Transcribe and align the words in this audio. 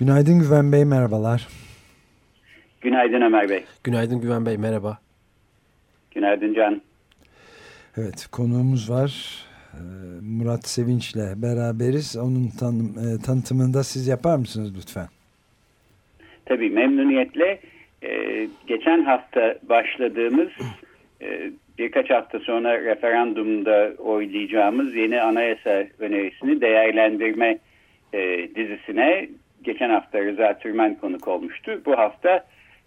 Günaydın 0.00 0.38
Güven 0.38 0.72
Bey, 0.72 0.84
merhabalar. 0.84 1.48
Günaydın 2.80 3.20
Ömer 3.20 3.48
Bey. 3.48 3.64
Günaydın 3.84 4.20
Güven 4.20 4.46
Bey, 4.46 4.56
merhaba. 4.56 4.98
Günaydın 6.10 6.54
Can. 6.54 6.82
Evet, 7.96 8.26
konuğumuz 8.32 8.90
var. 8.90 9.42
Ee, 9.74 9.78
Murat 10.22 10.68
Sevinç'le 10.68 11.42
beraberiz. 11.42 12.16
Onun 12.16 12.48
tanım, 12.60 12.94
e, 12.98 13.22
tanıtımını 13.26 13.74
da 13.74 13.84
siz 13.84 14.08
yapar 14.08 14.36
mısınız 14.36 14.72
lütfen? 14.76 15.06
Tabii 16.46 16.70
memnuniyetle. 16.70 17.60
Ee, 18.02 18.48
geçen 18.66 19.04
hafta 19.04 19.58
başladığımız 19.68 20.48
e, 21.22 21.50
birkaç 21.78 22.10
hafta 22.10 22.38
sonra 22.38 22.80
referandumda 22.84 23.92
oylayacağımız 23.98 24.94
yeni 24.94 25.20
anayasa 25.20 25.84
önerisini 25.98 26.60
değerlendirme 26.60 27.58
e, 28.12 28.48
dizisine 28.54 29.28
geçen 29.62 29.90
hafta 29.90 30.24
Rıza 30.24 30.58
Türmen 30.58 30.94
konuk 30.94 31.28
olmuştu. 31.28 31.80
Bu 31.86 31.98
hafta 31.98 32.44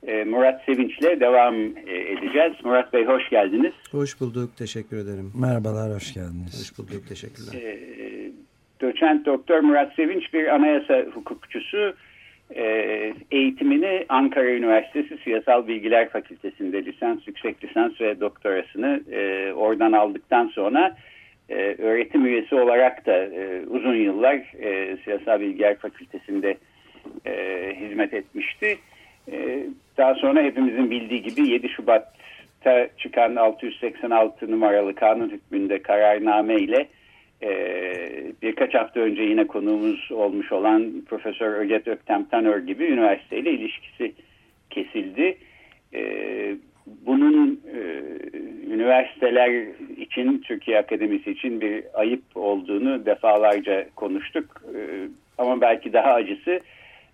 e, 0.07 0.23
Murat 0.23 0.63
Sevinç'le 0.65 1.19
devam 1.19 1.55
e, 1.55 1.95
edeceğiz. 2.11 2.53
Murat 2.63 2.93
Bey 2.93 3.05
hoş 3.05 3.29
geldiniz. 3.29 3.73
Hoş 3.91 4.21
bulduk, 4.21 4.57
teşekkür 4.57 4.97
ederim. 4.97 5.31
Merhabalar, 5.41 5.95
hoş 5.95 6.13
geldiniz. 6.13 6.59
Hoş 6.61 6.77
bulduk, 6.77 7.07
teşekkürler. 7.09 7.53
E, 7.61 7.79
doçent 8.81 9.25
Doktor 9.25 9.59
Murat 9.59 9.95
Sevinç 9.95 10.33
bir 10.33 10.47
anayasa 10.47 11.05
hukukçusu. 11.13 11.93
E, 12.55 12.63
eğitimini 13.31 14.05
Ankara 14.09 14.51
Üniversitesi 14.51 15.17
Siyasal 15.23 15.67
Bilgiler 15.67 16.09
Fakültesi'nde 16.09 16.85
lisans, 16.85 17.27
yüksek 17.27 17.63
lisans 17.63 18.01
ve 18.01 18.19
doktorasını 18.19 19.01
e, 19.11 19.53
oradan 19.53 19.91
aldıktan 19.91 20.47
sonra 20.47 20.97
e, 21.51 21.75
öğretim 21.77 22.25
üyesi 22.25 22.55
olarak 22.55 23.05
da 23.05 23.23
e, 23.23 23.65
uzun 23.67 23.95
yıllar 23.95 24.35
e, 24.59 24.97
Siyasal 25.03 25.39
Bilgiler 25.39 25.77
Fakültesi'nde 25.77 26.57
e, 27.25 27.33
hizmet 27.79 28.13
etmişti. 28.13 28.77
E, 29.31 29.63
daha 29.97 30.15
sonra 30.15 30.43
hepimizin 30.43 30.91
bildiği 30.91 31.21
gibi 31.21 31.49
7 31.49 31.69
Şubat'ta 31.69 32.87
çıkan 32.97 33.35
686 33.35 34.51
numaralı 34.51 34.95
kanun 34.95 35.29
hükmünde 35.29 35.81
kararname 35.81 36.55
ile 36.55 36.87
ee, 37.43 38.33
birkaç 38.41 38.73
hafta 38.73 38.99
önce 38.99 39.23
yine 39.23 39.47
konuğumuz 39.47 40.11
olmuş 40.11 40.51
olan 40.51 40.93
Profesör 41.09 41.53
Öget 41.53 41.87
Öktem 41.87 42.25
Tanör 42.25 42.59
gibi 42.59 42.85
üniversiteyle 42.85 43.51
ilişkisi 43.51 44.13
kesildi. 44.69 45.37
Ee, 45.93 46.55
bunun 46.85 47.61
e, 47.73 47.81
üniversiteler 48.73 49.65
için, 49.97 50.37
Türkiye 50.37 50.79
Akademisi 50.79 51.31
için 51.31 51.61
bir 51.61 51.83
ayıp 51.93 52.23
olduğunu 52.35 53.05
defalarca 53.05 53.85
konuştuk. 53.95 54.61
Ee, 54.75 55.07
ama 55.37 55.61
belki 55.61 55.93
daha 55.93 56.13
acısı 56.13 56.59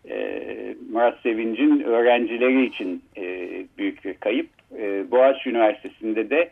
e, 0.09 0.75
Murat 0.91 1.19
Sevinç'in 1.23 1.81
öğrencileri 1.83 2.65
için 2.65 3.03
e, 3.17 3.49
büyük 3.77 4.05
bir 4.05 4.13
kayıp. 4.13 4.49
E, 4.77 5.11
Boğaziçi 5.11 5.49
Üniversitesi'nde 5.49 6.29
de 6.29 6.49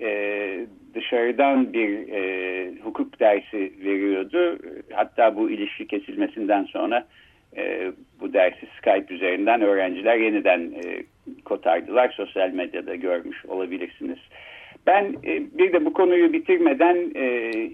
e, 0.00 0.66
dışarıdan 0.94 1.72
bir 1.72 2.12
e, 2.12 2.72
hukuk 2.82 3.20
dersi 3.20 3.72
veriyordu. 3.84 4.58
Hatta 4.92 5.36
bu 5.36 5.50
ilişki 5.50 5.86
kesilmesinden 5.86 6.64
sonra 6.64 7.06
e, 7.56 7.92
bu 8.20 8.32
dersi 8.32 8.66
Skype 8.78 9.14
üzerinden 9.14 9.60
öğrenciler 9.60 10.16
yeniden 10.16 10.60
e, 10.60 11.02
kotardılar. 11.44 12.14
Sosyal 12.16 12.50
medyada 12.50 12.94
görmüş 12.94 13.44
olabilirsiniz. 13.46 14.18
Ben 14.86 15.04
e, 15.24 15.58
bir 15.58 15.72
de 15.72 15.84
bu 15.84 15.92
konuyu 15.92 16.32
bitirmeden 16.32 17.12
e, 17.14 17.24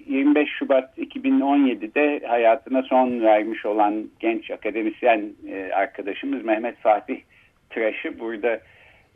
25 0.06 0.48
Şubat 0.58 0.98
2017'de 0.98 2.26
hayatına 2.26 2.82
son 2.82 3.20
vermiş 3.20 3.66
olan 3.66 4.04
genç 4.20 4.50
akademisyen 4.50 5.32
e, 5.48 5.70
arkadaşımız 5.72 6.44
Mehmet 6.44 6.76
Fatih 6.76 7.20
Tıraş'ı 7.70 8.18
burada 8.20 8.60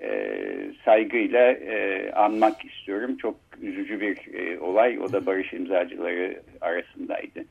e, 0.02 0.38
saygıyla 0.84 1.52
e, 1.52 2.10
anmak 2.12 2.64
istiyorum. 2.64 3.16
Çok 3.16 3.36
üzücü 3.62 4.00
bir 4.00 4.34
e, 4.34 4.60
olay. 4.60 4.98
O 4.98 5.12
da 5.12 5.26
barış 5.26 5.52
imzacıları 5.52 6.40
arasındaydı. 6.60 7.44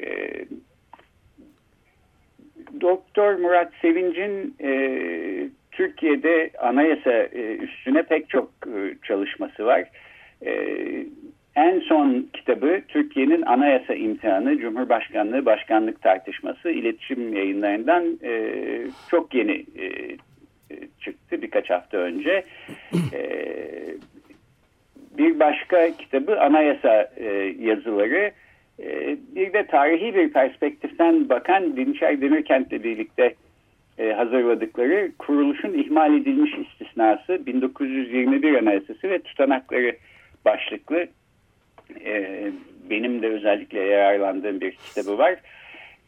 E, 0.00 0.34
Doktor 2.80 3.34
Murat 3.34 3.72
Sevinç'in 3.82 4.56
e, 4.60 4.70
Türkiye'de 5.76 6.50
anayasa 6.58 7.12
e, 7.12 7.56
üstüne 7.56 8.02
pek 8.02 8.28
çok 8.28 8.50
e, 8.66 8.94
çalışması 9.02 9.64
var. 9.64 9.84
E, 10.46 10.52
en 11.56 11.80
son 11.80 12.28
kitabı 12.32 12.80
Türkiye'nin 12.88 13.42
anayasa 13.42 13.94
imtihanı, 13.94 14.58
Cumhurbaşkanlığı 14.58 15.46
başkanlık 15.46 16.02
tartışması 16.02 16.70
iletişim 16.70 17.36
yayınlarından 17.36 18.18
çok 19.10 19.34
yeni 19.34 19.64
çıktı 21.00 21.42
birkaç 21.42 21.70
hafta 21.70 21.96
önce. 21.96 22.42
Bir 25.18 25.40
başka 25.40 25.96
kitabı 25.96 26.40
anayasa 26.40 27.12
yazıları. 27.58 28.32
Bir 29.34 29.52
de 29.52 29.66
tarihi 29.66 30.14
bir 30.14 30.32
perspektiften 30.32 31.28
bakan 31.28 31.76
Dinçer 31.76 32.20
Demirkent'le 32.20 32.84
birlikte 32.84 33.34
e, 33.98 34.12
hazırladıkları 34.12 35.12
kuruluşun 35.18 35.72
ihmal 35.72 36.16
edilmiş 36.16 36.52
istisnası 36.54 37.46
1921 37.46 38.54
Anayasası 38.54 39.10
ve 39.10 39.22
tutanakları 39.22 39.96
başlıklı 40.44 41.06
e, 42.04 42.46
benim 42.90 43.22
de 43.22 43.28
özellikle 43.28 43.80
yararlandığım 43.80 44.60
bir 44.60 44.70
kitabı 44.70 45.18
var. 45.18 45.36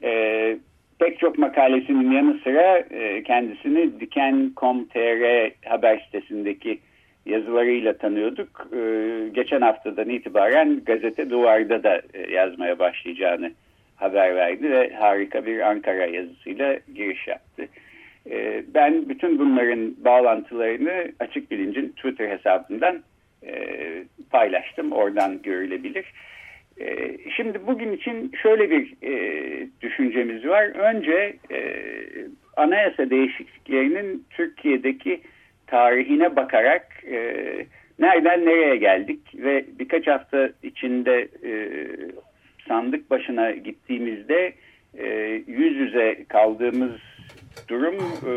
E, 0.03 0.57
pek 0.99 1.19
çok 1.19 1.39
makalesinin 1.39 2.11
yanı 2.11 2.39
sıra 2.45 2.85
kendisini 3.23 4.01
Diken.com.tr 4.01 5.51
haber 5.69 5.99
sitesindeki 5.99 6.79
yazılarıyla 7.27 7.99
tanıyorduk. 7.99 8.69
Geçen 9.35 9.61
haftadan 9.61 10.09
itibaren 10.09 10.81
gazete 10.87 11.31
Duvar'da 11.31 11.83
da 11.83 12.03
yazmaya 12.31 12.79
başlayacağını 12.79 13.53
haber 13.99 14.37
verdi 14.37 14.71
ve 14.71 14.95
harika 14.95 15.47
bir 15.47 15.61
Ankara 15.61 16.07
yazısıyla 16.07 16.79
giriş 16.95 17.29
yaptı. 17.29 17.68
E, 18.31 18.65
ben 18.75 19.09
bütün 19.09 19.39
bunların 19.39 20.05
bağlantılarını 20.05 21.13
Açık 21.21 21.51
Bilinc'in 21.51 21.89
Twitter 21.89 22.29
hesabından 22.29 23.03
e, 23.47 23.55
paylaştım. 24.31 24.93
Oradan 24.93 25.43
görülebilir. 25.43 26.05
E, 26.81 27.17
şimdi 27.37 27.67
bugün 27.67 27.93
için 27.93 28.33
şöyle 28.43 28.71
bir 28.71 28.95
e, 29.03 29.13
düşüncemiz 29.81 30.47
var. 30.47 30.65
Önce 30.65 31.37
e, 31.51 31.61
anayasa 32.57 33.11
değişikliklerinin 33.11 34.25
Türkiye'deki 34.31 35.21
tarihine 35.67 36.37
bakarak 36.37 37.05
nereden 37.99 38.47
nereye 38.47 38.77
geldik 38.77 39.21
ve 39.35 39.65
birkaç 39.79 40.07
hafta 40.07 40.51
içinde 40.63 41.29
sandık 42.69 43.11
başına 43.11 43.51
gittiğimizde 43.51 44.53
yüz 45.47 45.77
yüze 45.77 46.25
kaldığımız 46.29 46.93
durum 47.69 47.97
e, 48.27 48.33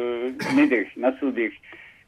nedir? 0.56 0.88
Nasıl 0.98 1.36
bir 1.36 1.62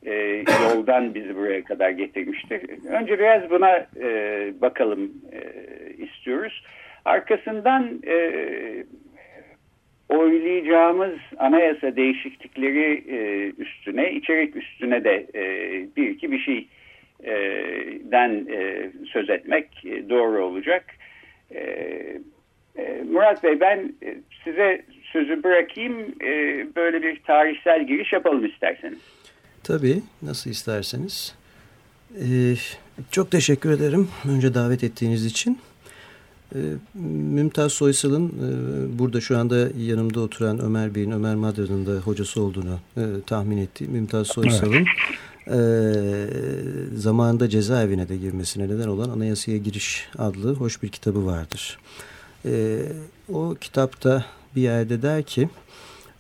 e, 0.05 0.43
yoldan 0.63 1.15
bizi 1.15 1.35
buraya 1.35 1.63
kadar 1.63 1.89
getirmiştir? 1.89 2.61
Önce 2.89 3.19
biraz 3.19 3.49
buna 3.49 3.87
e, 4.01 4.53
bakalım 4.61 5.11
e, 5.31 5.41
istiyoruz. 6.03 6.63
Arkasından 7.05 8.01
e, 8.07 8.31
oylayacağımız 10.09 11.19
anayasa 11.37 11.95
değişiklikleri 11.95 13.03
e, 13.09 13.49
üstüne, 13.61 14.11
içerik 14.11 14.55
üstüne 14.55 15.03
de 15.03 15.27
e, 15.35 15.43
bir 15.95 16.09
iki 16.09 16.31
bir 16.31 16.39
şeyden 17.19 18.47
e, 18.51 18.89
söz 19.05 19.29
etmek 19.29 19.85
e, 19.85 20.09
doğru 20.09 20.45
olacak. 20.45 20.85
E, 21.51 21.59
e, 22.77 23.03
Murat 23.11 23.43
Bey 23.43 23.59
ben 23.59 23.93
e, 24.03 24.15
size 24.43 24.81
sözü 25.13 25.43
bırakayım. 25.43 25.99
E, 26.21 26.31
böyle 26.75 27.01
bir 27.01 27.23
tarihsel 27.23 27.87
giriş 27.87 28.13
yapalım 28.13 28.45
isterseniz. 28.45 28.99
Tabii, 29.63 30.01
nasıl 30.21 30.49
isterseniz. 30.49 31.35
Ee, 32.21 32.55
çok 33.11 33.31
teşekkür 33.31 33.71
ederim 33.71 34.09
önce 34.29 34.53
davet 34.53 34.83
ettiğiniz 34.83 35.25
için. 35.25 35.57
E, 36.55 36.59
Mümtaz 37.33 37.73
Soysal'ın 37.73 38.27
e, 38.27 38.99
burada 38.99 39.21
şu 39.21 39.37
anda 39.37 39.67
yanımda 39.77 40.19
oturan 40.19 40.59
Ömer 40.61 40.95
Bey'in, 40.95 41.11
Ömer 41.11 41.35
Madra'nın 41.35 41.85
da 41.85 41.91
hocası 41.99 42.41
olduğunu 42.41 42.79
e, 42.97 43.01
tahmin 43.27 43.57
ettiğim 43.57 43.91
Mümtaz 43.91 44.27
Soysal'ın 44.27 44.85
evet. 45.47 45.57
e, 46.95 46.97
zamanında 46.97 47.49
cezaevine 47.49 48.09
de 48.09 48.17
girmesine 48.17 48.69
neden 48.69 48.87
olan 48.87 49.09
Anayasaya 49.09 49.57
Giriş 49.57 50.07
adlı 50.17 50.53
hoş 50.53 50.83
bir 50.83 50.89
kitabı 50.89 51.25
vardır. 51.25 51.79
E, 52.45 52.79
o 53.33 53.55
kitapta 53.61 54.25
bir 54.55 54.61
yerde 54.61 55.01
der 55.01 55.23
ki 55.23 55.49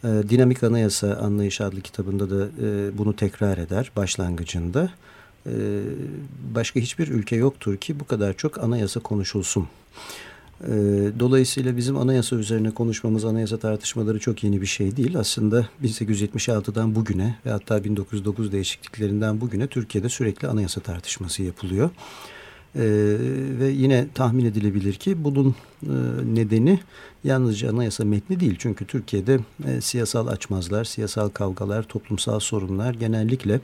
e, 0.03 0.07
Dinamik 0.07 0.63
Anayasa 0.63 1.15
Anlayış 1.15 1.61
adlı 1.61 1.81
kitabında 1.81 2.29
da 2.29 2.47
e, 2.61 2.97
bunu 2.97 3.15
tekrar 3.15 3.57
eder 3.57 3.91
başlangıcında. 3.95 4.91
E, 5.45 5.51
başka 6.55 6.79
hiçbir 6.79 7.07
ülke 7.07 7.35
yoktur 7.35 7.77
ki 7.77 7.99
bu 7.99 8.05
kadar 8.05 8.33
çok 8.33 8.63
anayasa 8.63 8.99
konuşulsun. 8.99 9.67
Dolayısıyla 11.19 11.77
bizim 11.77 11.97
anayasa 11.97 12.35
üzerine 12.35 12.71
konuşmamız, 12.71 13.25
anayasa 13.25 13.57
tartışmaları 13.57 14.19
çok 14.19 14.43
yeni 14.43 14.61
bir 14.61 14.65
şey 14.65 14.97
değil. 14.97 15.19
Aslında 15.19 15.67
1876'dan 15.83 16.95
bugüne 16.95 17.35
ve 17.45 17.49
hatta 17.49 17.83
1909 17.83 18.51
değişikliklerinden 18.51 19.41
bugüne 19.41 19.67
Türkiye'de 19.67 20.09
sürekli 20.09 20.47
anayasa 20.47 20.81
tartışması 20.81 21.43
yapılıyor. 21.43 21.89
Ee, 22.75 22.81
ve 23.59 23.67
yine 23.67 24.07
tahmin 24.13 24.45
edilebilir 24.45 24.93
ki 24.93 25.23
bunun 25.23 25.55
e, 25.83 25.93
nedeni 26.25 26.79
yalnızca 27.23 27.69
anayasa 27.69 28.05
metni 28.05 28.39
değil. 28.39 28.55
Çünkü 28.59 28.85
Türkiye'de 28.85 29.39
e, 29.67 29.81
siyasal 29.81 30.27
açmazlar, 30.27 30.83
siyasal 30.83 31.29
kavgalar, 31.29 31.83
toplumsal 31.83 32.39
sorunlar 32.39 32.93
genellikle 32.93 33.59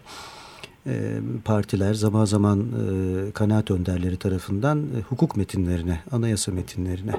e, 0.87 1.19
partiler 1.45 1.93
zaman 1.93 2.25
zaman 2.25 2.59
e, 2.59 3.31
kanaat 3.31 3.71
önderleri 3.71 4.17
tarafından 4.17 4.79
e, 4.79 5.01
hukuk 5.01 5.37
metinlerine, 5.37 5.99
anayasa 6.11 6.51
metinlerine 6.51 7.13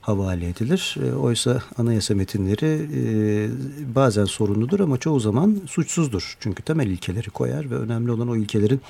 havale 0.00 0.48
edilir. 0.48 0.96
E, 1.06 1.14
oysa 1.14 1.62
anayasa 1.78 2.14
metinleri 2.14 2.88
e, 2.94 3.04
bazen 3.94 4.24
sorunludur 4.24 4.80
ama 4.80 4.98
çoğu 4.98 5.20
zaman 5.20 5.60
suçsuzdur. 5.66 6.36
Çünkü 6.40 6.62
temel 6.62 6.86
ilkeleri 6.86 7.30
koyar 7.30 7.70
ve 7.70 7.74
önemli 7.74 8.10
olan 8.10 8.28
o 8.28 8.36
ilkelerin 8.36 8.80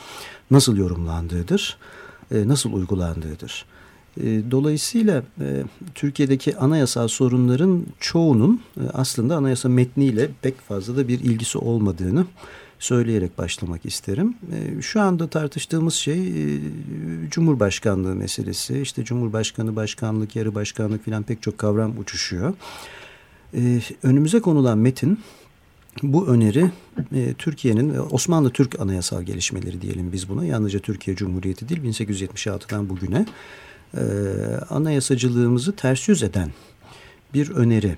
nasıl 0.51 0.77
yorumlandığıdır. 0.77 1.79
E, 2.33 2.49
nasıl 2.49 2.73
uygulandığıdır. 2.73 3.65
E, 4.21 4.51
dolayısıyla 4.51 5.23
e, 5.41 5.63
Türkiye'deki 5.95 6.57
anayasal 6.57 7.09
sorunların 7.09 7.87
çoğunun 8.01 8.61
aslında 8.93 9.37
anayasa 9.37 9.69
metniyle 9.69 10.31
pek 10.43 10.61
fazla 10.61 10.97
da 10.97 11.09
bir 11.09 11.21
ilgisi 11.21 11.59
olmadığını 11.59 12.27
söyleyerek 12.79 13.39
başlamak 13.39 13.87
isterim. 13.87 14.35
Şu 14.81 15.01
anda 15.01 15.29
tartıştığımız 15.29 15.95
şey 15.95 16.33
Cumhurbaşkanlığı 17.31 18.15
meselesi. 18.15 18.81
İşte 18.81 19.05
Cumhurbaşkanı, 19.05 19.77
başkanlık, 19.77 20.37
yarı 20.37 20.55
başkanlık 20.55 21.05
filan 21.05 21.23
pek 21.23 21.43
çok 21.43 21.59
kavram 21.59 21.99
uçuşuyor. 21.99 22.55
Önümüze 24.03 24.41
konulan 24.41 24.79
metin 24.79 25.19
bu 26.03 26.27
öneri 26.27 26.71
e, 27.15 27.35
Türkiye'nin 27.35 27.97
Osmanlı 28.11 28.51
Türk 28.51 28.81
anayasal 28.81 29.23
gelişmeleri 29.23 29.83
diyelim 29.83 30.13
biz 30.13 30.29
buna. 30.29 30.45
Yalnızca 30.45 30.79
Türkiye 30.79 31.17
Cumhuriyeti 31.17 31.69
değil 31.69 31.81
1876'dan 31.83 32.89
bugüne 32.89 33.27
e, 33.97 34.03
anayasacılığımızı 34.71 35.77
ters 35.77 36.09
yüz 36.09 36.23
eden 36.23 36.51
bir 37.35 37.51
öneri. 37.51 37.97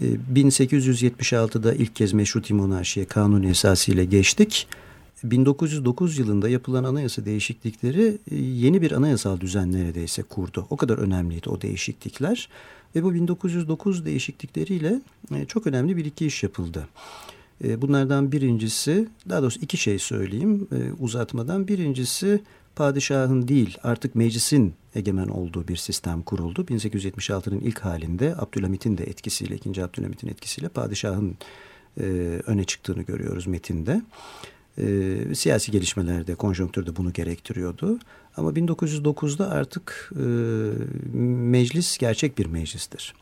E, 0.00 0.04
1876'da 0.34 1.74
ilk 1.74 1.96
kez 1.96 2.12
meşruti 2.12 2.54
monarşiye 2.54 3.06
kanun 3.06 3.42
esasıyla 3.42 4.04
geçtik. 4.04 4.68
1909 5.24 6.18
yılında 6.18 6.48
yapılan 6.48 6.84
anayasa 6.84 7.24
değişiklikleri 7.24 8.18
e, 8.30 8.36
yeni 8.36 8.82
bir 8.82 8.92
anayasal 8.92 9.40
düzen 9.40 9.72
neredeyse 9.72 10.22
kurdu. 10.22 10.66
O 10.70 10.76
kadar 10.76 10.98
önemliydi 10.98 11.48
o 11.50 11.60
değişiklikler. 11.60 12.48
Ve 12.96 13.02
bu 13.02 13.14
1909 13.14 14.04
değişiklikleriyle 14.04 15.00
e, 15.34 15.44
çok 15.44 15.66
önemli 15.66 15.96
bir 15.96 16.04
iki 16.04 16.26
iş 16.26 16.42
yapıldı. 16.42 16.88
E, 17.64 17.82
bunlardan 17.82 18.32
birincisi, 18.32 19.08
daha 19.28 19.42
doğrusu 19.42 19.60
iki 19.60 19.76
şey 19.76 19.98
söyleyeyim 19.98 20.68
uzatmadan. 21.00 21.68
Birincisi 21.68 22.40
padişahın 22.76 23.48
değil 23.48 23.78
artık 23.82 24.14
meclisin 24.14 24.74
egemen 24.94 25.28
olduğu 25.28 25.68
bir 25.68 25.76
sistem 25.76 26.22
kuruldu. 26.22 26.62
1876'nın 26.62 27.60
ilk 27.60 27.80
halinde 27.80 28.34
Abdülhamit'in 28.36 28.98
de 28.98 29.04
etkisiyle, 29.04 29.56
ikinci 29.56 29.84
Abdülhamit'in 29.84 30.28
etkisiyle 30.28 30.68
padişahın 30.68 31.36
öne 32.46 32.64
çıktığını 32.64 33.02
görüyoruz 33.02 33.46
metinde. 33.46 34.02
E, 34.78 35.34
siyasi 35.34 35.72
gelişmelerde, 35.72 36.34
konjonktürde 36.34 36.96
bunu 36.96 37.12
gerektiriyordu. 37.12 37.98
Ama 38.36 38.50
1909'da 38.50 39.50
artık 39.50 40.12
e, 40.16 40.24
meclis 41.18 41.98
gerçek 41.98 42.38
bir 42.38 42.46
meclistir. 42.46 43.14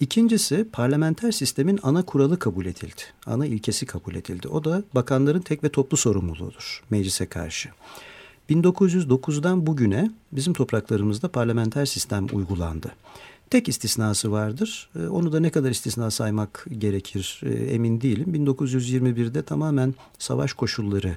İkincisi 0.00 0.66
parlamenter 0.72 1.32
sistemin 1.32 1.78
ana 1.82 2.02
kuralı 2.02 2.38
kabul 2.38 2.66
edildi. 2.66 3.02
Ana 3.26 3.46
ilkesi 3.46 3.86
kabul 3.86 4.14
edildi. 4.14 4.48
O 4.48 4.64
da 4.64 4.82
bakanların 4.94 5.40
tek 5.40 5.64
ve 5.64 5.68
toplu 5.68 5.96
sorumluluğudur 5.96 6.82
meclise 6.90 7.26
karşı. 7.26 7.68
1909'dan 8.50 9.66
bugüne 9.66 10.10
bizim 10.32 10.52
topraklarımızda 10.52 11.28
parlamenter 11.28 11.86
sistem 11.86 12.26
uygulandı. 12.32 12.92
Tek 13.52 13.68
istisnası 13.68 14.32
vardır. 14.32 14.90
E, 14.96 15.08
onu 15.08 15.32
da 15.32 15.40
ne 15.40 15.50
kadar 15.50 15.70
istisna 15.70 16.10
saymak 16.10 16.66
gerekir 16.78 17.40
e, 17.44 17.50
emin 17.50 18.00
değilim. 18.00 18.46
1921'de 18.46 19.42
tamamen 19.42 19.94
savaş 20.18 20.52
koşulları 20.52 21.16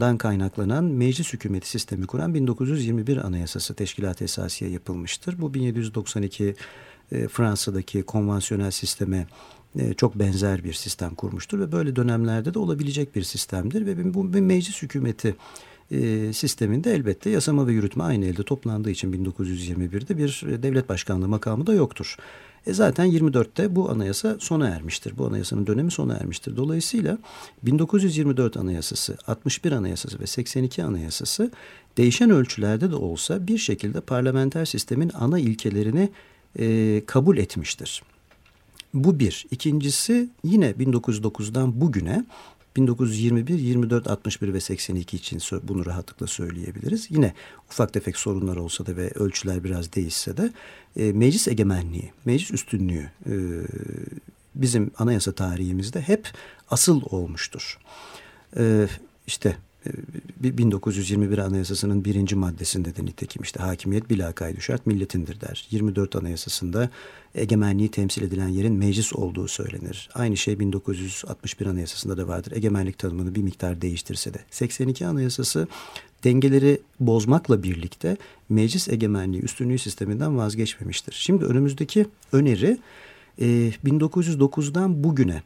dan 0.00 0.18
kaynaklanan 0.18 0.84
meclis 0.84 1.32
hükümeti 1.32 1.68
sistemi 1.68 2.06
kuran 2.06 2.34
1921 2.34 3.16
Anayasası 3.16 3.74
Teşkilat 3.74 4.22
Esasiye 4.22 4.70
yapılmıştır. 4.70 5.40
Bu 5.40 5.54
1792 5.54 6.54
e, 7.12 7.28
Fransa'daki 7.28 8.02
konvansiyonel 8.02 8.70
sisteme 8.70 9.26
çok 9.96 10.14
benzer 10.14 10.64
bir 10.64 10.72
sistem 10.72 11.14
kurmuştur 11.14 11.60
ve 11.60 11.72
böyle 11.72 11.96
dönemlerde 11.96 12.54
de 12.54 12.58
olabilecek 12.58 13.16
bir 13.16 13.22
sistemdir 13.22 13.86
ve 13.86 14.14
bu 14.14 14.34
bir 14.34 14.40
meclis 14.40 14.82
hükümeti 14.82 15.36
e, 15.90 16.32
sisteminde 16.32 16.94
elbette 16.94 17.30
yasama 17.30 17.66
ve 17.66 17.72
yürütme 17.72 18.04
aynı 18.04 18.24
elde 18.24 18.42
toplandığı 18.42 18.90
için 18.90 19.12
1921'de 19.12 20.18
bir 20.18 20.62
devlet 20.62 20.88
başkanlığı 20.88 21.28
makamı 21.28 21.66
da 21.66 21.72
yoktur. 21.72 22.16
E 22.66 22.74
zaten 22.74 23.06
24'te 23.06 23.76
bu 23.76 23.90
anayasa 23.90 24.36
sona 24.40 24.68
ermiştir. 24.68 25.18
Bu 25.18 25.26
anayasanın 25.26 25.66
dönemi 25.66 25.90
sona 25.90 26.14
ermiştir. 26.14 26.56
Dolayısıyla 26.56 27.18
1924 27.62 28.56
anayasası, 28.56 29.16
61 29.26 29.72
anayasası 29.72 30.20
ve 30.20 30.26
82 30.26 30.84
anayasası 30.84 31.50
değişen 31.96 32.30
ölçülerde 32.30 32.90
de 32.90 32.96
olsa 32.96 33.46
bir 33.46 33.58
şekilde 33.58 34.00
parlamenter 34.00 34.64
sistemin 34.64 35.10
ana 35.14 35.38
ilkelerini 35.38 36.10
e, 36.58 37.02
kabul 37.06 37.38
etmiştir. 37.38 38.02
Bu 38.94 39.18
bir. 39.18 39.46
İkincisi 39.50 40.28
yine 40.44 40.70
1909'dan 40.70 41.80
bugüne 41.80 42.24
1921, 42.76 43.58
24, 43.58 44.10
61 44.10 44.54
ve 44.54 44.60
82 44.60 45.16
için 45.16 45.40
bunu 45.62 45.86
rahatlıkla 45.86 46.26
söyleyebiliriz. 46.26 47.06
Yine 47.10 47.34
ufak 47.70 47.92
tefek 47.92 48.16
sorunlar 48.16 48.56
olsa 48.56 48.86
da 48.86 48.96
ve 48.96 49.10
ölçüler 49.10 49.64
biraz 49.64 49.92
değişse 49.92 50.36
de 50.36 50.52
e, 50.96 51.12
meclis 51.12 51.48
egemenliği, 51.48 52.12
meclis 52.24 52.50
üstünlüğü 52.50 53.10
e, 53.26 53.34
bizim 54.54 54.90
anayasa 54.98 55.32
tarihimizde 55.32 56.00
hep 56.00 56.28
asıl 56.70 57.02
olmuştur. 57.10 57.78
E, 58.56 58.86
işte 59.26 59.56
1921 60.40 61.38
Anayasası'nın 61.38 62.04
birinci 62.04 62.36
maddesinde 62.36 62.96
de 62.96 63.04
nitekim 63.04 63.42
işte 63.42 63.60
hakimiyet 63.60 64.10
bilakaydı 64.10 64.60
şart 64.60 64.86
milletindir 64.86 65.40
der. 65.40 65.68
24 65.70 66.16
Anayasası'nda 66.16 66.90
egemenliği 67.34 67.90
temsil 67.90 68.22
edilen 68.22 68.48
yerin 68.48 68.74
meclis 68.74 69.12
olduğu 69.12 69.48
söylenir. 69.48 70.08
Aynı 70.14 70.36
şey 70.36 70.58
1961 70.58 71.66
Anayasası'nda 71.66 72.16
da 72.16 72.28
vardır. 72.28 72.52
Egemenlik 72.52 72.98
tanımını 72.98 73.34
bir 73.34 73.42
miktar 73.42 73.82
değiştirse 73.82 74.34
de. 74.34 74.38
82 74.50 75.06
Anayasası 75.06 75.68
dengeleri 76.24 76.80
bozmakla 77.00 77.62
birlikte 77.62 78.16
meclis 78.48 78.88
egemenliği 78.88 79.42
üstünlüğü 79.42 79.78
sisteminden 79.78 80.36
vazgeçmemiştir. 80.36 81.12
Şimdi 81.12 81.44
önümüzdeki 81.44 82.06
öneri 82.32 82.78
1909'dan 83.40 85.04
bugüne 85.04 85.42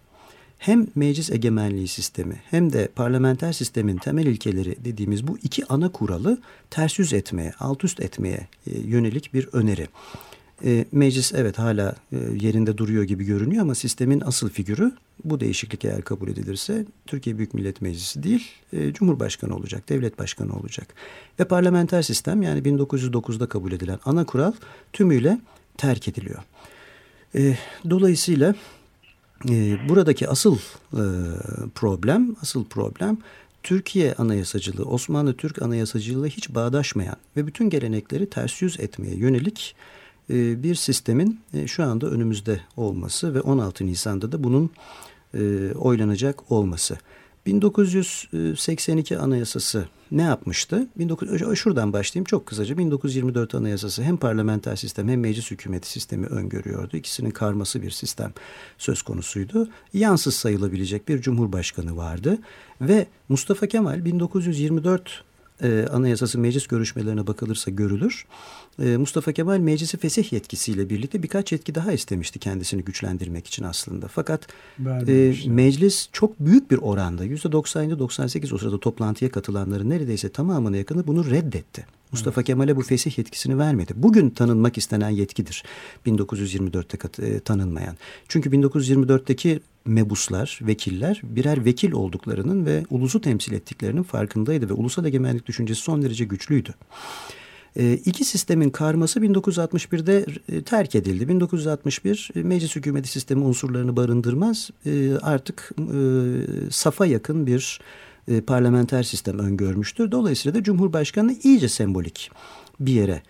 hem 0.61 0.87
meclis 0.95 1.31
egemenliği 1.31 1.89
sistemi 1.89 2.43
hem 2.51 2.73
de 2.73 2.89
parlamenter 2.95 3.53
sistemin 3.53 3.97
temel 3.97 4.27
ilkeleri 4.27 4.77
dediğimiz 4.85 5.27
bu 5.29 5.39
iki 5.39 5.67
ana 5.67 5.93
kuralı 5.93 6.39
ters 6.71 6.99
yüz 6.99 7.13
etmeye, 7.13 7.53
alt 7.61 7.85
üst 7.85 8.01
etmeye 8.01 8.49
e, 8.67 8.79
yönelik 8.79 9.35
bir 9.35 9.49
öneri. 9.53 9.89
E, 10.65 10.85
meclis 10.93 11.33
evet 11.35 11.59
hala 11.59 11.95
e, 12.13 12.17
yerinde 12.41 12.79
duruyor 12.79 13.05
gibi 13.05 13.25
görünüyor 13.25 13.63
ama 13.63 13.75
sistemin 13.75 14.21
asıl 14.21 14.49
figürü 14.49 14.93
bu 15.25 15.41
değişiklik 15.41 15.85
eğer 15.85 16.03
kabul 16.03 16.29
edilirse 16.29 16.87
Türkiye 17.07 17.39
Büyük 17.39 17.55
Millet 17.55 17.81
Meclisi 17.81 18.23
değil 18.23 18.49
Cumhurbaşkanı 18.95 19.57
olacak, 19.57 19.89
devlet 19.89 20.19
başkanı 20.19 20.57
olacak. 20.57 20.95
Ve 21.41 21.45
parlamenter 21.45 22.03
sistem 22.03 22.43
yani 22.43 22.61
1909'da 22.61 23.47
kabul 23.47 23.73
edilen 23.73 23.99
ana 24.05 24.25
kural 24.25 24.53
tümüyle 24.93 25.39
terk 25.77 26.09
ediliyor. 26.09 26.43
E, 27.35 27.57
dolayısıyla 27.91 28.55
e, 29.49 29.89
buradaki 29.89 30.29
asıl 30.29 30.59
e, 30.93 31.05
problem, 31.75 32.37
asıl 32.43 32.65
problem 32.65 33.19
Türkiye 33.63 34.15
anayasacılığı, 34.15 34.85
Osmanlı 34.85 35.35
Türk 35.35 35.63
anayasacılığı 35.63 36.27
hiç 36.27 36.55
bağdaşmayan 36.55 37.17
ve 37.37 37.47
bütün 37.47 37.71
gelenekleri 37.71 38.31
ters 38.31 38.63
yüz 38.63 38.81
etmeye 38.81 39.17
yönelik 39.17 39.75
e, 40.31 40.63
bir 40.63 40.75
sistemin 40.75 41.41
e, 41.55 41.67
şu 41.67 41.85
anda 41.85 42.07
önümüzde 42.07 42.61
olması 42.77 43.35
ve 43.35 43.41
16 43.41 43.87
Nisan'da 43.87 44.33
da 44.33 44.45
bunun 44.45 44.71
e, 45.35 45.73
oylanacak 45.75 46.53
olması. 46.53 46.99
1982 47.51 49.19
Anayasası 49.19 49.89
ne 50.11 50.23
yapmıştı? 50.23 50.87
19, 51.03 51.59
şuradan 51.59 51.93
başlayayım 51.93 52.25
çok 52.25 52.47
kısaca. 52.47 52.79
1924 52.79 53.55
Anayasası 53.55 54.03
hem 54.03 54.17
parlamenter 54.17 54.77
sistem 54.77 55.09
hem 55.09 55.21
meclis 55.21 55.51
hükümeti 55.51 55.91
sistemi 55.91 56.27
öngörüyordu. 56.27 56.97
İkisinin 56.97 57.31
karması 57.31 57.83
bir 57.83 57.91
sistem 57.91 58.33
söz 58.79 59.03
konusuydu. 59.03 59.69
Yansız 59.93 60.35
sayılabilecek 60.35 61.09
bir 61.09 61.21
cumhurbaşkanı 61.21 61.97
vardı. 61.97 62.39
Ve 62.81 63.07
Mustafa 63.29 63.67
Kemal 63.67 64.05
1924 64.05 65.25
e, 65.63 65.87
Anayasası 65.93 66.39
meclis 66.39 66.67
görüşmelerine 66.67 67.27
bakılırsa 67.27 67.71
görülür. 67.71 68.27
E, 68.81 68.97
Mustafa 68.97 69.33
Kemal 69.33 69.59
meclisi 69.59 69.99
fesih 69.99 70.33
yetkisiyle 70.33 70.91
birlikte 70.91 71.23
birkaç 71.23 71.53
yetki 71.53 71.75
daha 71.75 71.93
istemişti 71.93 72.39
kendisini 72.39 72.85
güçlendirmek 72.85 73.47
için 73.47 73.65
aslında. 73.65 74.09
Fakat 74.09 74.47
e, 75.09 75.35
meclis 75.47 76.09
çok 76.13 76.41
büyük 76.41 76.71
bir 76.71 76.79
oranda 76.79 77.27
%97-98 77.27 78.55
o 78.55 78.59
sırada 78.59 78.81
toplantıya 78.81 79.31
katılanların 79.31 79.91
neredeyse 79.91 80.29
tamamına 80.29 80.77
yakını 80.77 81.07
bunu 81.07 81.31
reddetti. 81.31 81.87
Mustafa 82.13 82.43
Kemal'e 82.43 82.77
bu 82.77 82.83
fesih 82.83 83.19
yetkisini 83.19 83.59
vermedi. 83.59 83.93
Bugün 83.97 84.31
tanınmak 84.31 84.79
istenen 84.79 85.11
yetkidir 85.11 85.65
1924'te 86.07 87.27
e, 87.27 87.41
tanınmayan. 87.41 87.97
Çünkü 88.29 88.51
1924'teki 88.51 89.61
mebuslar, 89.85 90.59
vekiller 90.63 91.21
birer 91.25 91.65
vekil 91.65 91.93
olduklarının 91.93 92.67
ve 92.67 92.85
ulusu 92.91 93.21
temsil 93.21 93.53
ettiklerinin 93.53 94.03
farkındaydı 94.03 94.69
ve 94.69 94.73
ulusal 94.73 95.05
egemenlik 95.05 95.47
düşüncesi 95.47 95.81
son 95.81 96.03
derece 96.03 96.25
güçlüydü. 96.25 96.75
E, 97.77 97.93
iki 97.93 98.25
sistemin 98.25 98.71
karması 98.71 99.21
1961'de 99.21 100.27
e, 100.49 100.63
terk 100.63 100.95
edildi. 100.95 101.29
1961 101.29 102.31
e, 102.35 102.43
meclis 102.43 102.77
hükümeti 102.77 103.09
sistemi 103.09 103.45
unsurlarını 103.45 103.97
barındırmaz. 103.97 104.71
E, 104.87 105.17
artık 105.23 105.71
e, 105.79 106.01
safa 106.71 107.07
yakın 107.07 107.47
bir 107.47 107.81
parlamenter 108.47 109.03
sistem 109.03 109.39
öngörmüştür. 109.39 110.11
Dolayısıyla 110.11 110.59
da 110.59 110.63
Cumhurbaşkanı 110.63 111.35
iyice 111.43 111.69
sembolik 111.69 112.31
bir 112.81 112.93
yere 112.93 113.23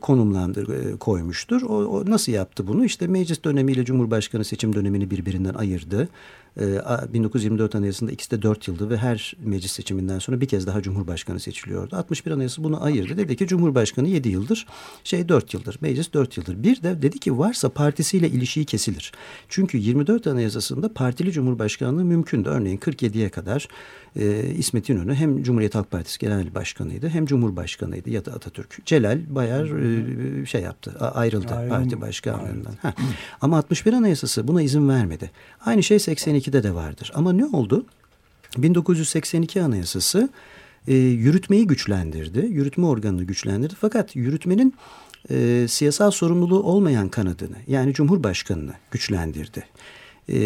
konumlandır 0.00 0.98
koymuştur. 0.98 1.62
O, 1.62 1.74
o 1.74 2.10
nasıl 2.10 2.32
yaptı 2.32 2.66
bunu? 2.66 2.84
İşte 2.84 3.06
meclis 3.06 3.44
dönemiyle 3.44 3.84
Cumhurbaşkanı 3.84 4.44
seçim 4.44 4.74
dönemini 4.74 5.10
birbirinden 5.10 5.54
ayırdı. 5.54 6.08
1924 6.56 7.74
ee, 7.74 7.78
Anayasası'nda 7.78 8.10
ikisi 8.10 8.30
de 8.30 8.42
4 8.42 8.68
yıldı 8.68 8.90
ve 8.90 8.96
her 8.96 9.36
meclis 9.40 9.72
seçiminden 9.72 10.18
sonra 10.18 10.40
bir 10.40 10.46
kez 10.46 10.66
daha 10.66 10.82
Cumhurbaşkanı 10.82 11.40
seçiliyordu. 11.40 11.96
61 11.96 12.30
Anayasası 12.30 12.64
bunu 12.64 12.84
ayırdı. 12.84 13.18
Dedi 13.18 13.36
ki 13.36 13.46
Cumhurbaşkanı 13.46 14.08
7 14.08 14.28
yıldır, 14.28 14.66
şey 15.04 15.28
4 15.28 15.54
yıldır, 15.54 15.78
meclis 15.80 16.12
4 16.12 16.36
yıldır. 16.36 16.62
Bir 16.62 16.82
de 16.82 17.02
dedi 17.02 17.18
ki 17.18 17.38
varsa 17.38 17.68
partisiyle 17.68 18.28
ilişiği 18.28 18.66
kesilir. 18.66 19.12
Çünkü 19.48 19.78
24 19.78 20.26
Anayasası'nda 20.26 20.92
partili 20.92 21.32
Cumhurbaşkanlığı 21.32 22.04
mümkündü. 22.04 22.48
Örneğin 22.48 22.78
47'ye 22.78 23.28
kadar 23.28 23.68
e, 24.16 24.46
İsmet 24.58 24.90
İnönü 24.90 25.14
hem 25.14 25.42
Cumhuriyet 25.42 25.74
Halk 25.74 25.90
Partisi 25.90 26.18
Genel 26.18 26.54
Başkanıydı 26.54 27.08
hem 27.08 27.26
Cumhurbaşkanıydı 27.26 28.10
ya 28.10 28.24
da 28.24 28.32
Atatürk. 28.32 28.86
Celal 28.86 29.20
Bayar 29.28 29.64
e, 30.42 30.46
şey 30.46 30.62
yaptı, 30.62 30.90
ayrıldı 31.00 31.54
Ayrım, 31.54 31.70
parti 31.70 32.00
başkanlığından. 32.00 32.74
Ama 33.40 33.56
61 33.56 33.92
Anayasası 33.92 34.48
buna 34.48 34.62
izin 34.62 34.88
vermedi. 34.88 35.30
Aynı 35.64 35.82
şey 35.82 35.98
82 35.98 36.45
1982'de 36.46 36.62
de 36.62 36.74
vardır. 36.74 37.12
Ama 37.14 37.32
ne 37.32 37.44
oldu? 37.44 37.86
1982 38.58 39.62
Anayasası 39.62 40.28
e, 40.88 40.94
yürütmeyi 40.94 41.66
güçlendirdi. 41.66 42.38
Yürütme 42.38 42.86
organını 42.86 43.24
güçlendirdi. 43.24 43.74
Fakat 43.80 44.16
yürütmenin 44.16 44.74
e, 45.30 45.66
siyasal 45.68 46.10
sorumluluğu 46.10 46.62
olmayan 46.62 47.08
kanadını 47.08 47.56
yani 47.66 47.94
Cumhurbaşkanını 47.94 48.72
güçlendirdi. 48.90 49.64
E, 50.28 50.38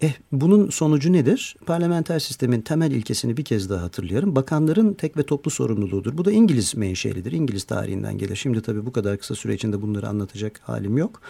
eh, 0.00 0.12
bunun 0.32 0.70
sonucu 0.70 1.12
nedir? 1.12 1.56
Parlamenter 1.66 2.18
sistemin 2.18 2.60
temel 2.60 2.90
ilkesini 2.90 3.36
bir 3.36 3.44
kez 3.44 3.70
daha 3.70 3.82
hatırlayalım. 3.82 4.36
Bakanların 4.36 4.94
tek 4.94 5.16
ve 5.16 5.22
toplu 5.22 5.50
sorumluluğudur. 5.50 6.18
Bu 6.18 6.24
da 6.24 6.32
İngiliz 6.32 6.76
menşelidir. 6.76 7.32
İngiliz 7.32 7.64
tarihinden 7.64 8.18
gelir. 8.18 8.36
Şimdi 8.36 8.62
tabii 8.62 8.86
bu 8.86 8.92
kadar 8.92 9.18
kısa 9.18 9.34
süre 9.34 9.54
içinde 9.54 9.82
bunları 9.82 10.08
anlatacak 10.08 10.60
halim 10.64 10.98
yok. 10.98 11.20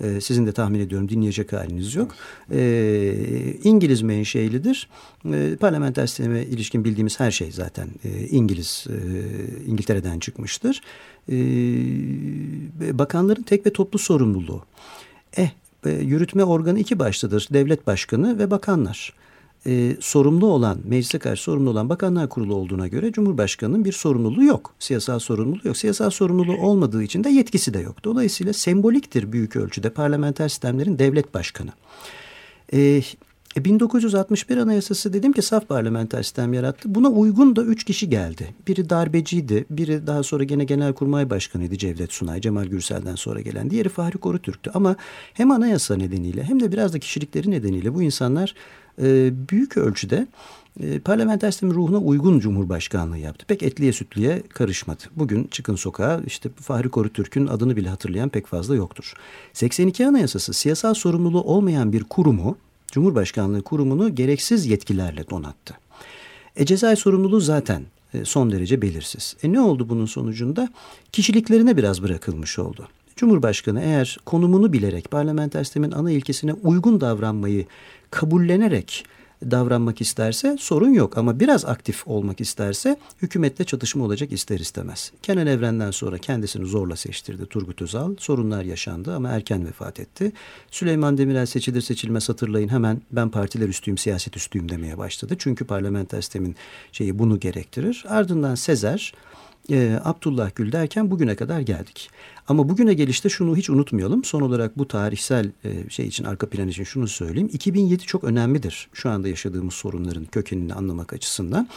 E, 0.00 0.20
sizin 0.20 0.46
de 0.46 0.52
tahmin 0.52 0.80
ediyorum 0.80 1.08
dinleyecek 1.08 1.52
haliniz 1.52 1.94
yok. 1.94 2.14
E, 2.50 3.54
İngiliz 3.64 4.02
menşelidir. 4.02 4.88
E, 5.32 5.56
parlamenter 5.60 6.06
sisteme 6.06 6.42
ilişkin 6.42 6.84
bildiğimiz 6.84 7.20
her 7.20 7.30
şey 7.30 7.52
zaten 7.52 7.88
e, 8.04 8.26
İngiliz, 8.26 8.86
e, 8.88 8.96
İngiltere'den 9.66 10.18
çıkmıştır. 10.18 10.80
E, 11.28 11.38
bakanların 12.98 13.42
tek 13.42 13.66
ve 13.66 13.72
toplu 13.72 13.98
sorumluluğu. 13.98 14.64
Eh, 15.36 15.50
e, 15.86 15.90
yürütme 15.90 16.44
organı 16.44 16.78
iki 16.78 16.98
başlıdır. 16.98 17.48
Devlet 17.52 17.86
başkanı 17.86 18.38
ve 18.38 18.50
bakanlar 18.50 19.12
e, 19.66 19.96
sorumlu 20.00 20.46
olan, 20.46 20.78
meclise 20.84 21.18
karşı 21.18 21.42
sorumlu 21.42 21.70
olan 21.70 21.88
bakanlar 21.88 22.28
kurulu 22.28 22.54
olduğuna 22.54 22.88
göre 22.88 23.12
Cumhurbaşkanı'nın 23.12 23.84
bir 23.84 23.92
sorumluluğu 23.92 24.44
yok. 24.44 24.74
Siyasal 24.78 25.18
sorumluluğu 25.18 25.68
yok. 25.68 25.76
Siyasal 25.76 26.10
sorumluluğu 26.10 26.56
olmadığı 26.56 27.02
için 27.02 27.24
de 27.24 27.28
yetkisi 27.28 27.74
de 27.74 27.78
yok. 27.78 28.04
Dolayısıyla 28.04 28.52
semboliktir 28.52 29.32
büyük 29.32 29.56
ölçüde 29.56 29.90
parlamenter 29.90 30.48
sistemlerin 30.48 30.98
devlet 30.98 31.34
başkanı. 31.34 31.70
E, 32.72 33.02
1961 33.56 34.56
Anayasası 34.56 35.12
dedim 35.12 35.32
ki 35.32 35.42
saf 35.42 35.68
parlamenter 35.68 36.22
sistem 36.22 36.52
yarattı. 36.52 36.94
Buna 36.94 37.08
uygun 37.08 37.56
da 37.56 37.62
üç 37.62 37.84
kişi 37.84 38.08
geldi. 38.08 38.54
Biri 38.68 38.90
darbeciydi, 38.90 39.64
biri 39.70 40.06
daha 40.06 40.22
sonra 40.22 40.44
gene 40.44 40.64
Genelkurmay 40.64 41.30
Başkanıydı 41.30 41.78
Cevdet 41.78 42.12
Sunay, 42.12 42.40
Cemal 42.40 42.64
Gürsel'den 42.64 43.14
sonra 43.14 43.40
gelen. 43.40 43.70
Diğeri 43.70 43.88
Fahri 43.88 44.18
Korutürk'tü 44.18 44.70
ama 44.74 44.96
hem 45.34 45.50
anayasa 45.50 45.96
nedeniyle 45.96 46.42
hem 46.42 46.60
de 46.60 46.72
biraz 46.72 46.92
da 46.92 46.98
kişilikleri 46.98 47.50
nedeniyle 47.50 47.94
bu 47.94 48.02
insanlar 48.02 48.54
e, 49.02 49.32
büyük 49.48 49.76
ölçüde 49.76 50.26
e, 50.80 50.98
parlamenter 50.98 51.50
sistemin 51.50 51.74
ruhuna 51.74 51.98
uygun 51.98 52.38
cumhurbaşkanlığı 52.38 53.18
yaptı. 53.18 53.46
Pek 53.46 53.62
etliye 53.62 53.92
sütlüye 53.92 54.42
karışmadı. 54.48 55.02
Bugün 55.16 55.44
çıkın 55.44 55.76
sokağa 55.76 56.20
işte 56.26 56.48
Fahri 56.48 56.88
Korutürk'ün 56.88 57.46
adını 57.46 57.76
bile 57.76 57.88
hatırlayan 57.88 58.28
pek 58.28 58.46
fazla 58.46 58.74
yoktur. 58.76 59.14
82 59.52 60.06
Anayasası 60.06 60.52
siyasal 60.52 60.94
sorumluluğu 60.94 61.42
olmayan 61.42 61.92
bir 61.92 62.04
kurumu, 62.04 62.56
Cumhurbaşkanlığı 62.92 63.62
kurumunu 63.62 64.14
gereksiz 64.14 64.66
yetkilerle 64.66 65.30
donattı. 65.30 65.74
E 66.56 66.66
cezai 66.66 66.96
sorumluluğu 66.96 67.40
zaten 67.40 67.82
e, 68.14 68.24
son 68.24 68.52
derece 68.52 68.82
belirsiz. 68.82 69.36
E 69.42 69.52
ne 69.52 69.60
oldu 69.60 69.88
bunun 69.88 70.06
sonucunda? 70.06 70.68
Kişiliklerine 71.12 71.76
biraz 71.76 72.02
bırakılmış 72.02 72.58
oldu. 72.58 72.88
Cumhurbaşkanı 73.16 73.82
eğer 73.82 74.18
konumunu 74.26 74.72
bilerek 74.72 75.10
parlamenter 75.10 75.64
sistemin 75.64 75.90
ana 75.90 76.10
ilkesine 76.10 76.52
uygun 76.52 77.00
davranmayı 77.00 77.66
kabullenerek 78.10 79.04
davranmak 79.50 80.00
isterse 80.00 80.56
sorun 80.60 80.90
yok 80.90 81.18
ama 81.18 81.40
biraz 81.40 81.64
aktif 81.64 82.08
olmak 82.08 82.40
isterse 82.40 82.96
hükümetle 83.22 83.64
çatışma 83.64 84.04
olacak 84.04 84.32
ister 84.32 84.58
istemez. 84.58 85.12
Kenan 85.22 85.46
Evren'den 85.46 85.90
sonra 85.90 86.18
kendisini 86.18 86.66
zorla 86.66 86.96
seçtirdi 86.96 87.46
Turgut 87.46 87.82
Özal. 87.82 88.14
Sorunlar 88.18 88.64
yaşandı 88.64 89.14
ama 89.14 89.28
erken 89.28 89.66
vefat 89.66 90.00
etti. 90.00 90.32
Süleyman 90.70 91.18
Demirel 91.18 91.46
seçilir 91.46 91.80
seçilmez 91.80 92.28
hatırlayın 92.28 92.68
hemen 92.68 93.02
ben 93.12 93.28
partiler 93.28 93.68
üstüyüm 93.68 93.98
siyaset 93.98 94.36
üstüyüm 94.36 94.68
demeye 94.68 94.98
başladı. 94.98 95.34
Çünkü 95.38 95.64
parlamenter 95.64 96.20
sistemin 96.20 96.56
şeyi 96.92 97.18
bunu 97.18 97.40
gerektirir. 97.40 98.04
Ardından 98.08 98.54
Sezer 98.54 99.12
e, 99.70 100.00
Abdullah 100.04 100.50
Gül 100.54 100.72
derken 100.72 101.10
bugüne 101.10 101.36
kadar 101.36 101.60
geldik. 101.60 102.10
Ama 102.48 102.68
bugüne 102.68 102.94
gelişte 102.94 103.28
şunu 103.28 103.56
hiç 103.56 103.70
unutmayalım. 103.70 104.24
Son 104.24 104.40
olarak 104.40 104.78
bu 104.78 104.88
tarihsel 104.88 105.50
e, 105.64 105.90
şey 105.90 106.06
için 106.06 106.24
arka 106.24 106.48
plan 106.48 106.68
için 106.68 106.84
şunu 106.84 107.08
söyleyeyim. 107.08 107.50
2007 107.52 108.02
çok 108.02 108.24
önemlidir 108.24 108.88
şu 108.92 109.10
anda 109.10 109.28
yaşadığımız 109.28 109.74
sorunların 109.74 110.24
kökenini 110.24 110.74
anlamak 110.74 111.12
açısından. 111.12 111.68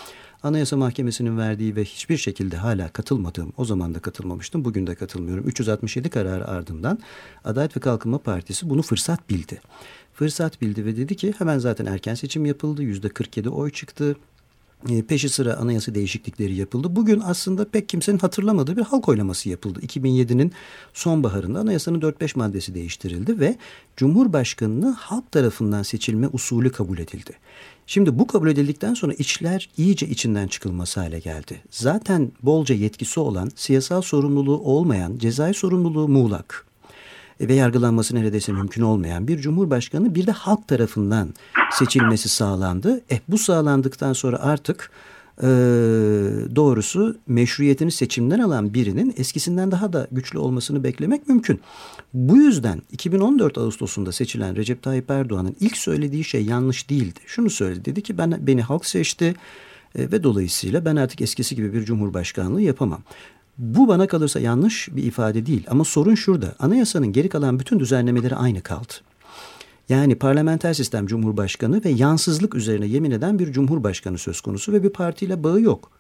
Anayasa 0.44 0.78
Mahkemesi'nin 0.78 1.38
verdiği 1.38 1.76
ve 1.76 1.84
hiçbir 1.86 2.18
şekilde 2.18 2.58
hala 2.58 2.90
katılmadığım, 2.90 3.54
o 3.58 3.66
zaman 3.66 3.96
da 3.96 4.00
katılmamıştım, 4.00 4.66
bugün 4.66 4.88
de 4.88 4.96
katılmıyorum. 4.96 5.48
367 5.48 6.10
kararı 6.10 6.48
ardından 6.48 7.00
Adalet 7.44 7.78
ve 7.78 7.82
Kalkınma 7.82 8.18
Partisi 8.18 8.70
bunu 8.70 8.82
fırsat 8.82 9.30
bildi. 9.30 9.62
Fırsat 10.14 10.62
bildi 10.62 10.86
ve 10.86 10.98
dedi 10.98 11.16
ki 11.16 11.34
hemen 11.38 11.60
zaten 11.60 11.86
erken 11.86 12.16
seçim 12.16 12.46
yapıldı. 12.46 12.84
Yüzde 12.84 13.10
47 13.10 13.50
oy 13.50 13.72
çıktı. 13.72 14.16
E, 14.88 15.02
peşi 15.02 15.30
sıra 15.30 15.54
anayasa 15.54 15.96
değişiklikleri 15.96 16.56
yapıldı. 16.56 16.96
Bugün 16.96 17.22
aslında 17.26 17.70
pek 17.70 17.90
kimsenin 17.90 18.18
hatırlamadığı 18.18 18.78
bir 18.78 18.82
halk 18.82 19.10
oylaması 19.10 19.50
yapıldı. 19.50 19.80
2007'nin 19.80 20.52
sonbaharında 20.94 21.60
anayasanın 21.60 22.02
4-5 22.02 22.38
maddesi 22.38 22.74
değiştirildi 22.74 23.40
ve 23.40 23.58
Cumhurbaşkanı'nı 23.98 24.92
halk 24.92 25.32
tarafından 25.32 25.84
seçilme 25.84 26.28
usulü 26.34 26.72
kabul 26.72 26.98
edildi. 26.98 27.32
Şimdi 27.88 28.20
bu 28.20 28.28
kabul 28.28 28.48
edildikten 28.48 28.94
sonra 28.94 29.14
içler 29.14 29.70
iyice 29.78 30.08
içinden 30.08 30.48
çıkılması 30.48 31.00
hale 31.00 31.20
geldi. 31.20 31.62
Zaten 31.72 32.32
bolca 32.44 32.76
yetkisi 32.76 33.20
olan, 33.20 33.52
siyasal 33.56 34.02
sorumluluğu 34.02 34.58
olmayan, 34.60 35.18
cezai 35.18 35.54
sorumluluğu 35.54 36.08
muğlak, 36.08 36.66
ve 37.42 37.54
yargılanması 37.54 38.16
neredeyse 38.16 38.52
mümkün 38.52 38.82
olmayan 38.82 39.28
bir 39.28 39.38
cumhurbaşkanı 39.38 40.16
bir 40.16 40.28
de 40.28 40.32
halk 40.32 40.68
tarafından 40.68 41.34
seçilmesi 41.72 42.30
sağlandı. 42.30 43.02
Eh 43.10 43.20
bu 43.28 43.38
sağlandıktan 43.38 44.14
sonra 44.14 44.40
artık 44.40 44.92
e, 45.44 45.48
doğrusu 46.56 47.18
meşruiyetini 47.28 47.92
seçimden 47.92 48.40
alan 48.40 48.74
birinin 48.74 49.14
eskisinden 49.18 49.72
daha 49.72 49.94
da 49.94 50.08
güçlü 50.12 50.40
olmasını 50.40 50.84
beklemek 50.84 51.28
mümkün. 51.28 51.62
Bu 52.14 52.38
yüzden 52.38 52.82
2014 52.92 53.58
Ağustos'unda 53.58 54.12
seçilen 54.12 54.56
Recep 54.56 54.84
Tayyip 54.84 55.12
Erdoğan'ın 55.12 55.56
ilk 55.60 55.78
söylediği 55.78 56.24
şey 56.24 56.46
yanlış 56.46 56.90
değildi. 56.90 57.20
Şunu 57.26 57.50
söyledi 57.50 57.86
dedi 57.86 58.02
ki 58.02 58.18
ben 58.18 58.38
beni 58.48 58.62
halk 58.62 58.86
seçti 58.86 59.36
e, 59.96 60.12
ve 60.12 60.24
dolayısıyla 60.24 60.86
ben 60.86 60.96
artık 60.96 61.22
eskisi 61.22 61.56
gibi 61.56 61.74
bir 61.74 61.86
cumhurbaşkanlığı 61.86 62.62
yapamam. 62.62 63.02
Bu 63.60 63.88
bana 63.88 64.08
kalırsa 64.08 64.40
yanlış 64.40 64.90
bir 64.92 65.04
ifade 65.04 65.46
değil 65.46 65.66
ama 65.70 65.84
sorun 65.84 66.16
şurada. 66.16 66.56
Anayasanın 66.60 67.14
geri 67.14 67.30
kalan 67.30 67.60
bütün 67.60 67.80
düzenlemeleri 67.80 68.36
aynı 68.36 68.62
kaldı. 68.62 68.94
Yani 69.90 70.16
parlamenter 70.16 70.74
sistem 70.74 71.08
cumhurbaşkanı 71.08 71.84
ve 71.86 71.90
yansızlık 71.90 72.56
üzerine 72.56 72.86
yemin 72.88 73.12
eden 73.12 73.40
bir 73.40 73.52
cumhurbaşkanı 73.52 74.18
söz 74.18 74.42
konusu 74.42 74.74
ve 74.74 74.84
bir 74.84 74.90
partiyle 74.90 75.44
bağı 75.44 75.62
yok. 75.62 75.92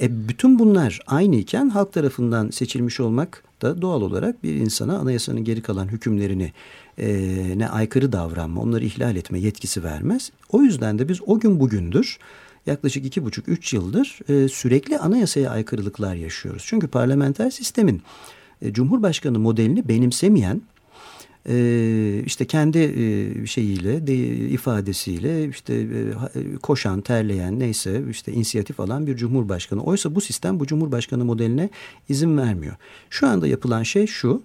E 0.00 0.28
bütün 0.28 0.58
bunlar 0.58 1.00
aynı 1.06 1.36
iken 1.36 1.68
halk 1.68 1.92
tarafından 1.92 2.50
seçilmiş 2.50 3.00
olmak 3.00 3.44
da 3.62 3.82
doğal 3.82 4.02
olarak 4.02 4.42
bir 4.42 4.54
insana 4.54 4.98
anayasanın 4.98 5.44
geri 5.44 5.62
kalan 5.62 5.88
hükümlerini 5.88 6.52
e, 6.98 7.08
ne 7.56 7.68
aykırı 7.68 8.12
davranma, 8.12 8.60
onları 8.60 8.84
ihlal 8.84 9.16
etme 9.16 9.38
yetkisi 9.38 9.84
vermez. 9.84 10.30
O 10.50 10.62
yüzden 10.62 10.98
de 10.98 11.08
biz 11.08 11.18
o 11.26 11.40
gün 11.40 11.60
bugündür 11.60 12.18
yaklaşık 12.66 13.06
iki 13.06 13.24
buçuk 13.24 13.48
üç 13.48 13.72
yıldır 13.72 14.18
e, 14.28 14.48
sürekli 14.48 14.98
anayasaya 14.98 15.50
aykırılıklar 15.50 16.14
yaşıyoruz. 16.14 16.62
Çünkü 16.66 16.88
parlamenter 16.88 17.50
sistemin 17.50 18.02
e, 18.62 18.72
Cumhurbaşkanı 18.72 19.38
modelini 19.38 19.88
benimsemeyen 19.88 20.62
e, 21.48 22.22
işte 22.26 22.44
kendi 22.44 22.78
e, 22.78 23.46
şeyiyle 23.46 24.06
de, 24.06 24.14
ifadesiyle 24.26 25.48
işte 25.48 25.74
e, 25.74 26.56
koşan 26.62 27.00
terleyen 27.00 27.60
neyse 27.60 28.02
işte 28.10 28.32
inisiyatif 28.32 28.80
alan 28.80 29.06
bir 29.06 29.16
cumhurbaşkanı. 29.16 29.82
Oysa 29.82 30.14
bu 30.14 30.20
sistem 30.20 30.60
bu 30.60 30.66
cumhurbaşkanı 30.66 31.24
modeline 31.24 31.70
izin 32.08 32.38
vermiyor. 32.38 32.74
Şu 33.10 33.26
anda 33.26 33.46
yapılan 33.46 33.82
şey 33.82 34.06
şu 34.06 34.42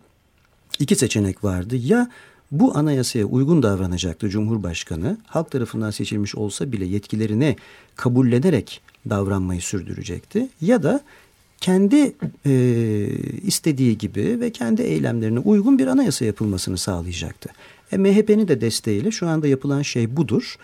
iki 0.80 0.96
seçenek 0.96 1.44
vardı 1.44 1.76
ya 1.76 2.10
bu 2.51 2.77
anayasaya 2.77 3.25
uygun 3.25 3.63
davranacaktı 3.63 4.29
Cumhurbaşkanı. 4.29 5.18
Halk 5.25 5.51
tarafından 5.51 5.91
seçilmiş 5.91 6.36
olsa 6.36 6.72
bile 6.72 6.86
yetkilerini 6.86 7.56
kabullenerek 7.96 8.82
davranmayı 9.10 9.62
sürdürecekti. 9.62 10.50
Ya 10.62 10.84
da 10.84 11.01
kendi 11.62 12.15
e, 12.46 12.51
istediği 13.44 13.98
gibi 13.98 14.39
ve 14.39 14.51
kendi 14.51 14.82
eylemlerine 14.82 15.39
uygun 15.39 15.79
bir 15.79 15.88
anayasa 15.88 16.25
yapılmasını 16.25 16.77
sağlayacaktı. 16.77 17.50
E, 17.91 17.98
MHP'nin 17.98 18.48
de 18.48 18.62
desteğiyle 18.62 19.12
şu 19.12 19.27
anda 19.27 19.48
yapılan 19.48 19.82
şey 19.82 20.18
budur. 20.18 20.56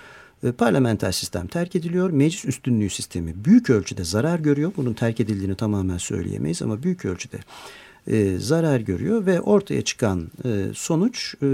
E, 0.43 0.51
parlamenter 0.51 1.11
sistem 1.11 1.47
terk 1.47 1.75
ediliyor. 1.75 2.09
Meclis 2.09 2.45
üstünlüğü 2.45 2.89
sistemi 2.89 3.45
büyük 3.45 3.69
ölçüde 3.69 4.03
zarar 4.03 4.39
görüyor. 4.39 4.71
Bunun 4.77 4.93
terk 4.93 5.19
edildiğini 5.19 5.55
tamamen 5.55 5.97
söyleyemeyiz 5.97 6.61
ama 6.61 6.83
büyük 6.83 7.05
ölçüde 7.05 7.37
e, 8.07 8.37
zarar 8.39 8.79
görüyor 8.79 9.25
ve 9.25 9.41
ortaya 9.41 9.81
çıkan 9.81 10.27
e, 10.45 10.65
sonuç 10.73 11.35
e, 11.43 11.47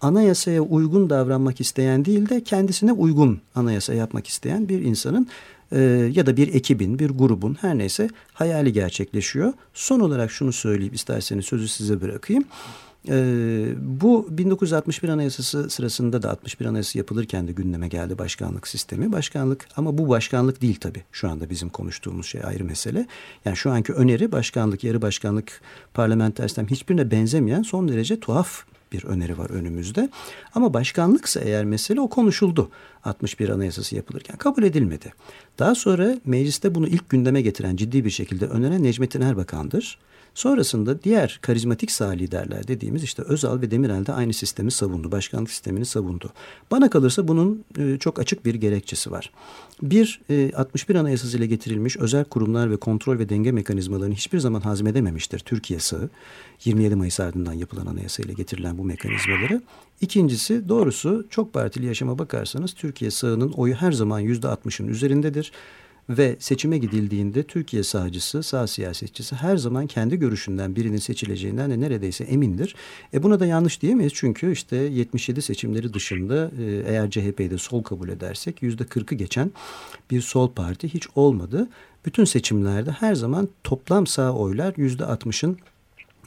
anayasaya 0.00 0.60
uygun 0.60 1.10
davranmak 1.10 1.60
isteyen 1.60 2.04
değil 2.04 2.28
de 2.28 2.44
kendisine 2.44 2.92
uygun 2.92 3.40
anayasa 3.54 3.94
yapmak 3.94 4.26
isteyen 4.26 4.68
bir 4.68 4.82
insanın 4.82 5.28
e, 5.72 5.80
ya 6.12 6.26
da 6.26 6.36
bir 6.36 6.54
ekibin, 6.54 6.98
bir 6.98 7.10
grubun 7.10 7.56
her 7.60 7.78
neyse 7.78 8.08
hayali 8.32 8.72
gerçekleşiyor. 8.72 9.52
Son 9.74 10.00
olarak 10.00 10.30
şunu 10.30 10.52
söyleyip 10.52 10.94
isterseniz 10.94 11.44
sözü 11.44 11.68
size 11.68 12.00
bırakayım. 12.00 12.44
Ee, 13.08 13.74
bu 13.80 14.28
1961 14.30 15.08
Anayasası 15.08 15.70
sırasında 15.70 16.22
da 16.22 16.30
61 16.30 16.66
Anayasası 16.66 16.98
yapılırken 16.98 17.48
de 17.48 17.52
gündeme 17.52 17.88
geldi 17.88 18.18
başkanlık 18.18 18.68
sistemi. 18.68 19.12
Başkanlık 19.12 19.68
ama 19.76 19.98
bu 19.98 20.08
başkanlık 20.08 20.62
değil 20.62 20.76
tabii 20.80 21.02
şu 21.12 21.28
anda 21.28 21.50
bizim 21.50 21.68
konuştuğumuz 21.68 22.26
şey 22.26 22.40
ayrı 22.44 22.64
mesele. 22.64 23.06
Yani 23.44 23.56
şu 23.56 23.70
anki 23.70 23.92
öneri 23.92 24.32
başkanlık, 24.32 24.84
yarı 24.84 25.02
başkanlık, 25.02 25.60
parlamenter 25.94 26.48
sistem 26.48 26.66
hiçbirine 26.66 27.10
benzemeyen 27.10 27.62
son 27.62 27.88
derece 27.88 28.20
tuhaf 28.20 28.64
bir 28.92 29.04
öneri 29.04 29.38
var 29.38 29.50
önümüzde. 29.50 30.10
Ama 30.54 30.74
başkanlıksa 30.74 31.40
eğer 31.40 31.64
mesele 31.64 32.00
o 32.00 32.08
konuşuldu. 32.08 32.70
61 33.04 33.48
Anayasası 33.48 33.96
yapılırken 33.96 34.36
kabul 34.36 34.62
edilmedi. 34.62 35.12
Daha 35.58 35.74
sonra 35.74 36.16
mecliste 36.24 36.74
bunu 36.74 36.88
ilk 36.88 37.08
gündeme 37.08 37.42
getiren 37.42 37.76
ciddi 37.76 38.04
bir 38.04 38.10
şekilde 38.10 38.46
öneren 38.46 38.82
Necmettin 38.82 39.20
Erbakan'dır. 39.20 39.98
Sonrasında 40.34 41.02
diğer 41.02 41.38
karizmatik 41.42 41.90
sağ 41.90 42.08
liderler 42.08 42.68
dediğimiz 42.68 43.02
işte 43.02 43.22
Özal 43.22 43.60
ve 43.60 43.70
Demirel 43.70 44.06
de 44.06 44.12
aynı 44.12 44.32
sistemi 44.32 44.70
savundu. 44.70 45.12
Başkanlık 45.12 45.50
sistemini 45.50 45.84
savundu. 45.84 46.32
Bana 46.70 46.90
kalırsa 46.90 47.28
bunun 47.28 47.64
e, 47.78 47.98
çok 47.98 48.18
açık 48.18 48.44
bir 48.44 48.54
gerekçesi 48.54 49.10
var. 49.10 49.30
Bir, 49.82 50.20
61 50.56 50.94
e, 50.94 50.98
Anayasası 50.98 51.38
ile 51.38 51.46
getirilmiş 51.46 51.96
özel 51.96 52.24
kurumlar 52.24 52.70
ve 52.70 52.76
kontrol 52.76 53.18
ve 53.18 53.28
denge 53.28 53.52
mekanizmalarını 53.52 54.14
hiçbir 54.14 54.38
zaman 54.38 54.60
hazmedememiştir 54.60 55.38
Türkiye 55.38 55.80
sağı. 55.80 56.10
27 56.64 56.96
Mayıs 56.96 57.20
ardından 57.20 57.52
yapılan 57.52 57.86
anayasa 57.86 58.22
ile 58.22 58.32
getirilen 58.32 58.78
bu 58.78 58.84
mekanizmaları. 58.84 59.62
İkincisi 60.00 60.68
doğrusu 60.68 61.26
çok 61.30 61.52
partili 61.52 61.86
yaşama 61.86 62.18
bakarsanız 62.18 62.72
Türkiye 62.72 63.10
sağının 63.10 63.52
oyu 63.52 63.74
her 63.74 63.92
zaman 63.92 64.22
%60'ın 64.22 64.88
üzerindedir 64.88 65.52
ve 66.18 66.36
seçime 66.38 66.78
gidildiğinde 66.78 67.42
Türkiye 67.42 67.82
sağcısı, 67.82 68.42
sağ 68.42 68.66
siyasetçisi 68.66 69.36
her 69.36 69.56
zaman 69.56 69.86
kendi 69.86 70.16
görüşünden 70.16 70.76
birinin 70.76 70.96
seçileceğinden 70.96 71.70
de 71.70 71.80
neredeyse 71.80 72.24
emindir. 72.24 72.74
E 73.14 73.22
buna 73.22 73.40
da 73.40 73.46
yanlış 73.46 73.82
diyemeyiz 73.82 74.12
çünkü 74.14 74.52
işte 74.52 74.76
77 74.76 75.42
seçimleri 75.42 75.94
dışında 75.94 76.50
e, 76.58 76.82
eğer 76.86 77.10
CHP'yi 77.10 77.50
de 77.50 77.58
sol 77.58 77.82
kabul 77.82 78.08
edersek 78.08 78.62
yüzde 78.62 78.82
40'ı 78.82 79.16
geçen 79.16 79.50
bir 80.10 80.20
sol 80.20 80.50
parti 80.52 80.94
hiç 80.94 81.06
olmadı. 81.14 81.68
Bütün 82.06 82.24
seçimlerde 82.24 82.90
her 82.90 83.14
zaman 83.14 83.48
toplam 83.64 84.06
sağ 84.06 84.32
oylar 84.32 84.74
yüzde 84.76 85.02
60'ın 85.02 85.58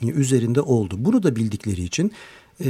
üzerinde 0.01 0.61
oldu. 0.61 0.95
Bunu 0.97 1.23
da 1.23 1.35
bildikleri 1.35 1.83
için 1.83 2.11
e, 2.61 2.67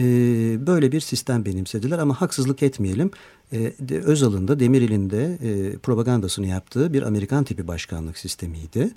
böyle 0.68 0.92
bir 0.92 1.00
sistem 1.00 1.46
benimsediler 1.46 2.00
ama 2.00 2.22
haksızlık 2.22 2.64
etmeyelim. 2.64 3.12
E, 3.52 3.60
de, 3.80 4.00
Özal'ın 4.00 4.48
da 4.48 4.60
Demirel'in 4.60 5.10
de 5.10 5.38
e, 5.44 5.78
propagandasını 5.78 6.48
yaptığı 6.48 6.94
bir 6.94 7.02
Amerikan 7.02 7.44
tipi 7.44 7.68
başkanlık 7.68 8.18
sistemiydi. 8.18 8.92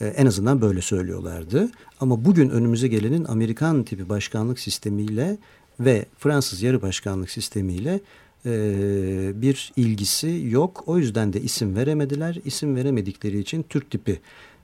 E, 0.00 0.06
en 0.06 0.26
azından 0.26 0.60
böyle 0.60 0.80
söylüyorlardı. 0.80 1.70
Ama 2.00 2.24
bugün 2.24 2.50
önümüze 2.50 2.88
gelenin 2.88 3.24
Amerikan 3.24 3.84
tipi 3.84 4.08
başkanlık 4.08 4.58
sistemiyle 4.58 5.36
ve 5.80 6.04
Fransız 6.18 6.62
yarı 6.62 6.82
başkanlık 6.82 7.30
sistemiyle 7.30 8.00
e, 8.46 8.52
bir 9.34 9.72
ilgisi 9.76 10.42
yok. 10.50 10.84
O 10.86 10.98
yüzden 10.98 11.32
de 11.32 11.40
isim 11.40 11.76
veremediler. 11.76 12.38
İsim 12.44 12.76
veremedikleri 12.76 13.38
için 13.38 13.64
Türk 13.68 13.90
tipi 13.90 14.20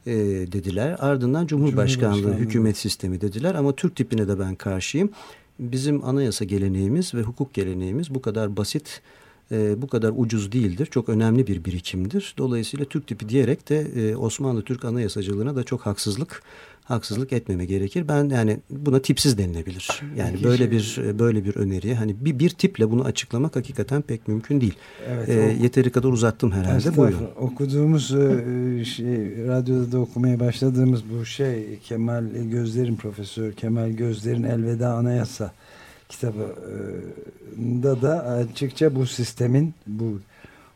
e, 0.06 0.14
dediler. 0.52 0.96
Ardından 0.98 1.46
Cumhurbaşkanlığı, 1.46 2.16
Cumhurbaşkanlığı 2.16 2.46
hükümet 2.46 2.76
sistemi 2.76 3.20
dediler. 3.20 3.54
Ama 3.54 3.72
Türk 3.72 3.96
tipine 3.96 4.28
de 4.28 4.38
ben 4.38 4.54
karşıyım. 4.54 5.10
Bizim 5.58 6.04
anayasa 6.04 6.44
geleneğimiz 6.44 7.14
ve 7.14 7.22
hukuk 7.22 7.54
geleneğimiz 7.54 8.14
bu 8.14 8.22
kadar 8.22 8.56
basit 8.56 9.02
e, 9.52 9.82
bu 9.82 9.86
kadar 9.86 10.12
ucuz 10.16 10.52
değildir. 10.52 10.86
Çok 10.86 11.08
önemli 11.08 11.46
bir 11.46 11.64
birikimdir. 11.64 12.34
Dolayısıyla 12.38 12.86
Türk 12.86 13.06
tipi 13.06 13.28
diyerek 13.28 13.68
de 13.68 13.80
e, 13.80 14.16
Osmanlı 14.16 14.62
Türk 14.62 14.84
anayasacılığına 14.84 15.56
da 15.56 15.64
çok 15.64 15.80
haksızlık 15.80 16.42
haksızlık 16.86 17.32
etmeme 17.32 17.64
gerekir. 17.64 18.08
Ben 18.08 18.28
yani 18.28 18.60
buna 18.70 18.98
tipsiz 18.98 19.38
denilebilir. 19.38 20.02
Yani 20.16 20.32
Peki, 20.32 20.44
böyle 20.44 20.70
bir 20.70 21.00
böyle 21.18 21.44
bir 21.44 21.56
öneriye 21.56 21.94
hani 21.94 22.16
bir 22.20 22.38
bir 22.38 22.50
tiple 22.50 22.90
bunu 22.90 23.04
açıklamak 23.04 23.56
hakikaten 23.56 24.02
pek 24.02 24.28
mümkün 24.28 24.60
değil. 24.60 24.74
Evet, 25.08 25.28
e, 25.28 25.56
o, 25.58 25.62
yeteri 25.62 25.90
kadar 25.90 26.08
uzattım 26.08 26.52
herhalde. 26.52 26.96
Buyurun. 26.96 27.28
Okuduğumuz 27.36 28.14
e, 28.14 28.84
şey 28.84 29.46
radyoda 29.46 29.92
da 29.92 29.98
okumaya 29.98 30.40
başladığımız 30.40 31.00
bu 31.10 31.24
şey 31.24 31.78
Kemal 31.84 32.24
Gözler'in 32.50 32.96
profesör 32.96 33.52
Kemal 33.52 33.90
Gözler'in 33.90 34.42
Elveda 34.42 34.94
Anayasa 34.94 35.52
kitabında 36.08 38.02
da 38.02 38.22
açıkça 38.24 38.94
bu 38.94 39.06
sistemin 39.06 39.74
bu 39.86 40.20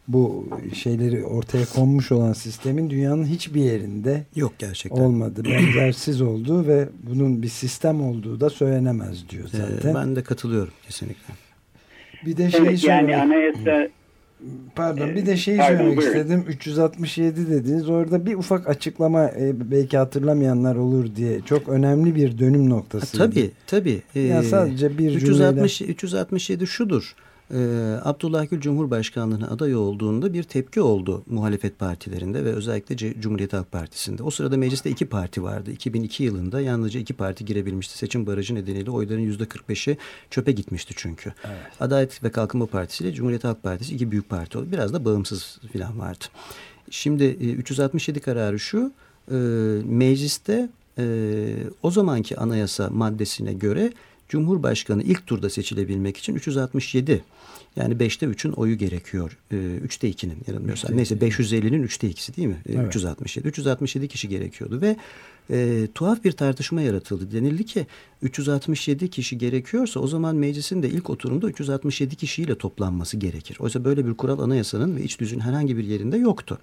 bu 0.08 0.48
şeyleri 0.74 1.24
ortaya 1.24 1.66
konmuş 1.66 2.12
olan 2.12 2.32
sistemin 2.32 2.90
dünyanın 2.90 3.24
hiçbir 3.24 3.60
yerinde 3.60 4.24
yok 4.36 4.52
gerçekten 4.58 5.00
olmadı. 5.00 5.44
Benzersiz 5.44 6.20
oldu 6.20 6.66
ve 6.66 6.88
bunun 7.02 7.42
bir 7.42 7.48
sistem 7.48 8.02
olduğu 8.02 8.40
da 8.40 8.50
söylenemez 8.50 9.28
diyor 9.28 9.44
ee, 9.44 9.56
zaten. 9.56 9.90
Ee, 9.90 9.94
ben 9.94 10.16
de 10.16 10.22
katılıyorum 10.22 10.72
kesinlikle. 10.86 11.34
Bir 12.26 12.36
de 12.36 12.50
şey 12.50 12.60
evet, 12.60 12.84
yani 12.84 13.16
anayasa 13.16 13.88
Pardon 14.74 15.14
bir 15.14 15.26
de 15.26 15.36
şeyi 15.36 15.58
Pardon, 15.58 15.76
söylemek 15.76 15.96
buyurun. 15.96 16.18
istedim. 16.18 16.44
367 16.48 17.50
dediniz. 17.50 17.88
Orada 17.88 18.26
bir 18.26 18.34
ufak 18.34 18.68
açıklama 18.68 19.24
e, 19.24 19.70
belki 19.70 19.98
hatırlamayanlar 19.98 20.76
olur 20.76 21.16
diye. 21.16 21.40
Çok 21.40 21.68
önemli 21.68 22.14
bir 22.14 22.38
dönüm 22.38 22.70
noktası. 22.70 23.18
Tabii 23.18 23.50
tabii. 23.66 24.02
Ee, 24.14 24.20
ya 24.20 24.42
sadece 24.42 24.98
bir 24.98 25.14
360, 25.14 25.78
cümleyle... 25.78 25.92
367 25.92 26.66
şudur 26.66 27.14
e, 27.54 27.58
Abdullah 28.04 28.50
Gül 28.50 28.60
Cumhurbaşkanlığı'na 28.60 29.48
aday 29.48 29.76
olduğunda 29.76 30.32
bir 30.32 30.42
tepki 30.42 30.80
oldu 30.80 31.22
muhalefet 31.26 31.78
partilerinde 31.78 32.44
ve 32.44 32.52
özellikle 32.52 32.96
C 32.96 33.20
Cumhuriyet 33.20 33.52
Halk 33.52 33.72
Partisi'nde. 33.72 34.22
O 34.22 34.30
sırada 34.30 34.56
mecliste 34.56 34.90
iki 34.90 35.06
parti 35.06 35.42
vardı. 35.42 35.70
2002 35.70 36.24
yılında 36.24 36.60
yalnızca 36.60 37.00
iki 37.00 37.14
parti 37.14 37.44
girebilmişti. 37.44 37.98
Seçim 37.98 38.26
barajı 38.26 38.54
nedeniyle 38.54 38.90
oyların 38.90 39.20
yüzde 39.20 39.44
45'i 39.44 39.96
çöpe 40.30 40.52
gitmişti 40.52 40.94
çünkü. 40.96 41.32
Evet. 41.44 41.56
Adalet 41.80 42.24
ve 42.24 42.30
Kalkınma 42.30 42.66
Partisi 42.66 43.04
ile 43.04 43.12
Cumhuriyet 43.12 43.44
Halk 43.44 43.62
Partisi 43.62 43.94
iki 43.94 44.10
büyük 44.10 44.28
parti 44.28 44.58
oldu. 44.58 44.66
Biraz 44.72 44.92
da 44.92 45.04
bağımsız 45.04 45.58
falan 45.72 45.98
vardı. 45.98 46.24
Şimdi 46.90 47.24
367 47.24 48.20
kararı 48.20 48.58
şu 48.58 48.92
e, 49.30 49.34
mecliste 49.84 50.68
e, 50.98 51.54
o 51.82 51.90
zamanki 51.90 52.36
anayasa 52.36 52.90
maddesine 52.90 53.52
göre 53.52 53.92
Cumhurbaşkanı 54.28 55.02
ilk 55.02 55.26
turda 55.26 55.50
seçilebilmek 55.50 56.16
için 56.16 56.34
367 56.34 57.24
yani 57.76 57.94
5'te 57.94 58.26
3'ün 58.26 58.52
oyu 58.52 58.78
gerekiyor. 58.78 59.38
E, 59.50 59.56
3'te 59.56 60.10
2'nin 60.10 60.38
yanılmıyorsam. 60.46 60.96
Neyse 60.96 61.14
550'nin 61.14 61.86
3'te 61.86 62.10
2'si 62.10 62.36
değil 62.36 62.48
mi? 62.48 62.62
E, 62.68 62.72
evet. 62.72 62.88
367. 62.88 63.48
367 63.48 64.08
kişi 64.08 64.28
gerekiyordu 64.28 64.80
ve 64.80 64.96
e, 65.50 65.88
tuhaf 65.94 66.24
bir 66.24 66.32
tartışma 66.32 66.82
yaratıldı. 66.82 67.32
Denildi 67.32 67.66
ki 67.66 67.86
367 68.22 69.10
kişi 69.10 69.38
gerekiyorsa 69.38 70.00
o 70.00 70.06
zaman 70.06 70.36
meclisin 70.36 70.82
de 70.82 70.88
ilk 70.88 71.10
oturumda 71.10 71.48
367 71.48 72.16
kişiyle 72.16 72.54
toplanması 72.54 73.16
gerekir. 73.16 73.56
Oysa 73.60 73.84
böyle 73.84 74.06
bir 74.06 74.14
kural 74.14 74.38
anayasanın 74.38 74.96
ve 74.96 75.02
iç 75.02 75.20
düzün 75.20 75.40
herhangi 75.40 75.76
bir 75.76 75.84
yerinde 75.84 76.16
yoktu. 76.16 76.58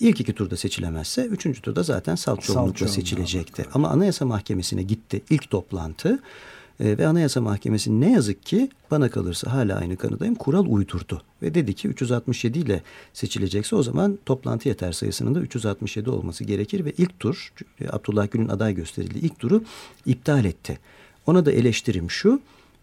İlk 0.00 0.20
iki 0.20 0.32
turda 0.32 0.56
seçilemezse 0.56 1.24
üçüncü 1.24 1.60
turda 1.60 1.82
zaten 1.82 2.14
salt 2.14 2.42
çoğunlukla 2.42 2.88
seçilecekti. 2.88 3.64
Ama 3.74 3.88
Anayasa 3.88 4.26
Mahkemesi'ne 4.26 4.82
gitti 4.82 5.22
ilk 5.30 5.50
toplantı. 5.50 6.18
E, 6.80 6.98
ve 6.98 7.06
Anayasa 7.06 7.40
Mahkemesi 7.40 8.00
ne 8.00 8.12
yazık 8.12 8.46
ki 8.46 8.68
bana 8.90 9.10
kalırsa 9.10 9.52
hala 9.52 9.78
aynı 9.78 9.96
kanıdayım 9.96 10.34
kural 10.34 10.66
uydurdu. 10.66 11.22
Ve 11.42 11.54
dedi 11.54 11.74
ki 11.74 11.88
367 11.88 12.58
ile 12.58 12.82
seçilecekse 13.12 13.76
o 13.76 13.82
zaman 13.82 14.18
toplantı 14.26 14.68
yeter 14.68 14.92
sayısının 14.92 15.34
da 15.34 15.40
367 15.40 16.10
olması 16.10 16.44
gerekir 16.44 16.84
ve 16.84 16.92
ilk 16.98 17.20
tur 17.20 17.52
e, 17.80 17.88
Abdullah 17.88 18.30
Gül'ün 18.30 18.48
aday 18.48 18.74
gösterildiği 18.74 19.24
ilk 19.24 19.38
turu 19.38 19.64
iptal 20.06 20.44
etti. 20.44 20.78
Ona 21.26 21.46
da 21.46 21.52
eleştirim 21.52 22.10
şu 22.10 22.40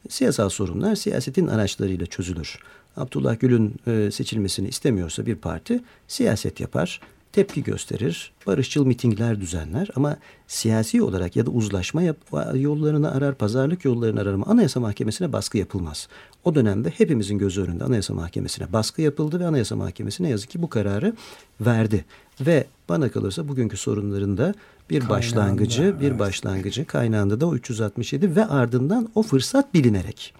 siyasal 0.09 0.49
sorunlar 0.49 0.95
siyasetin 0.95 1.47
araçlarıyla 1.47 2.05
çözülür. 2.05 2.59
Abdullah 2.97 3.39
Gül'ün 3.39 3.75
e, 3.87 4.11
seçilmesini 4.11 4.67
istemiyorsa 4.67 5.25
bir 5.25 5.35
parti 5.35 5.83
siyaset 6.07 6.59
yapar 6.59 7.01
tepki 7.31 7.63
gösterir, 7.63 8.31
barışçıl 8.47 8.85
mitingler 8.85 9.41
düzenler 9.41 9.89
ama 9.95 10.17
siyasi 10.47 11.01
olarak 11.01 11.35
ya 11.35 11.45
da 11.45 11.51
uzlaşma 11.51 12.01
yap, 12.01 12.17
yollarını 12.53 13.11
arar, 13.11 13.35
pazarlık 13.35 13.85
yollarını 13.85 14.21
arar 14.21 14.33
ama 14.33 14.45
Anayasa 14.45 14.79
Mahkemesi'ne 14.79 15.33
baskı 15.33 15.57
yapılmaz. 15.57 16.07
O 16.43 16.55
dönemde 16.55 16.89
hepimizin 16.89 17.37
gözü 17.37 17.61
önünde 17.61 17.83
Anayasa 17.83 18.13
Mahkemesi'ne 18.13 18.73
baskı 18.73 19.01
yapıldı 19.01 19.39
ve 19.39 19.45
Anayasa 19.45 19.75
Mahkemesi 19.75 20.23
ne 20.23 20.29
yazık 20.29 20.49
ki 20.49 20.61
bu 20.61 20.69
kararı 20.69 21.13
verdi. 21.61 22.05
Ve 22.41 22.67
bana 22.89 23.09
kalırsa 23.11 23.47
bugünkü 23.47 23.77
sorunlarında 23.77 24.53
bir 24.89 24.99
kaynağında, 24.99 25.09
başlangıcı, 25.09 25.99
bir 26.01 26.07
evet. 26.07 26.19
başlangıcı 26.19 26.85
kaynağında 26.85 27.41
da 27.41 27.47
o 27.47 27.55
367 27.55 28.35
ve 28.35 28.45
ardından 28.45 29.09
o 29.15 29.23
fırsat 29.23 29.73
bilinerek 29.73 30.33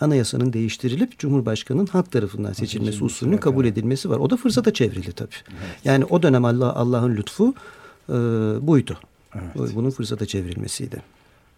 anayasanın 0.00 0.52
değiştirilip 0.52 1.18
Cumhurbaşkanı'nın 1.18 1.86
halk 1.86 2.12
tarafından 2.12 2.52
seçilmesi 2.52 3.04
usulünün 3.04 3.36
kabul 3.36 3.64
edilmesi 3.64 4.10
var. 4.10 4.18
O 4.18 4.30
da 4.30 4.36
fırsata 4.36 4.72
çevrildi 4.72 5.12
tabii. 5.12 5.34
Evet. 5.48 5.84
Yani 5.84 6.04
o 6.04 6.22
dönem 6.22 6.44
Allah 6.44 6.74
Allah'ın 6.74 7.16
lütfu 7.16 7.54
e, 8.08 8.12
buydu. 8.66 8.98
Evet. 9.34 9.72
Bunun 9.74 9.90
fırsata 9.90 10.26
çevrilmesiydi. 10.26 10.96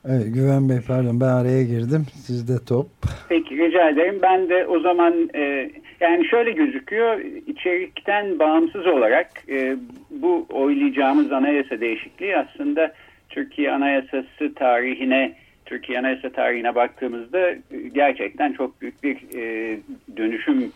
Evet, 0.08 0.34
Güven 0.34 0.68
Bey 0.68 0.78
pardon 0.86 1.20
ben 1.20 1.26
araya 1.26 1.62
girdim. 1.62 2.06
Sizde 2.26 2.64
top. 2.64 2.86
Peki 3.28 3.56
rica 3.58 3.88
ederim. 3.88 4.18
Ben 4.22 4.48
de 4.48 4.66
o 4.66 4.80
zaman 4.80 5.30
e, 5.34 5.70
yani 6.00 6.26
şöyle 6.28 6.50
gözüküyor 6.50 7.20
içerikten 7.46 8.38
bağımsız 8.38 8.86
olarak 8.86 9.28
e, 9.48 9.76
bu 10.10 10.46
oylayacağımız 10.50 11.32
anayasa 11.32 11.80
değişikliği 11.80 12.36
aslında 12.36 12.92
Türkiye 13.28 13.72
Anayasası 13.72 14.54
tarihine 14.54 15.34
Türkiye 15.66 15.98
Anayasa 15.98 16.32
tarihine 16.32 16.74
baktığımızda 16.74 17.50
e, 17.50 17.60
gerçekten 17.94 18.52
çok 18.52 18.80
büyük 18.80 19.02
bir 19.02 19.16
e, 19.34 19.78
dönüşüm 20.16 20.72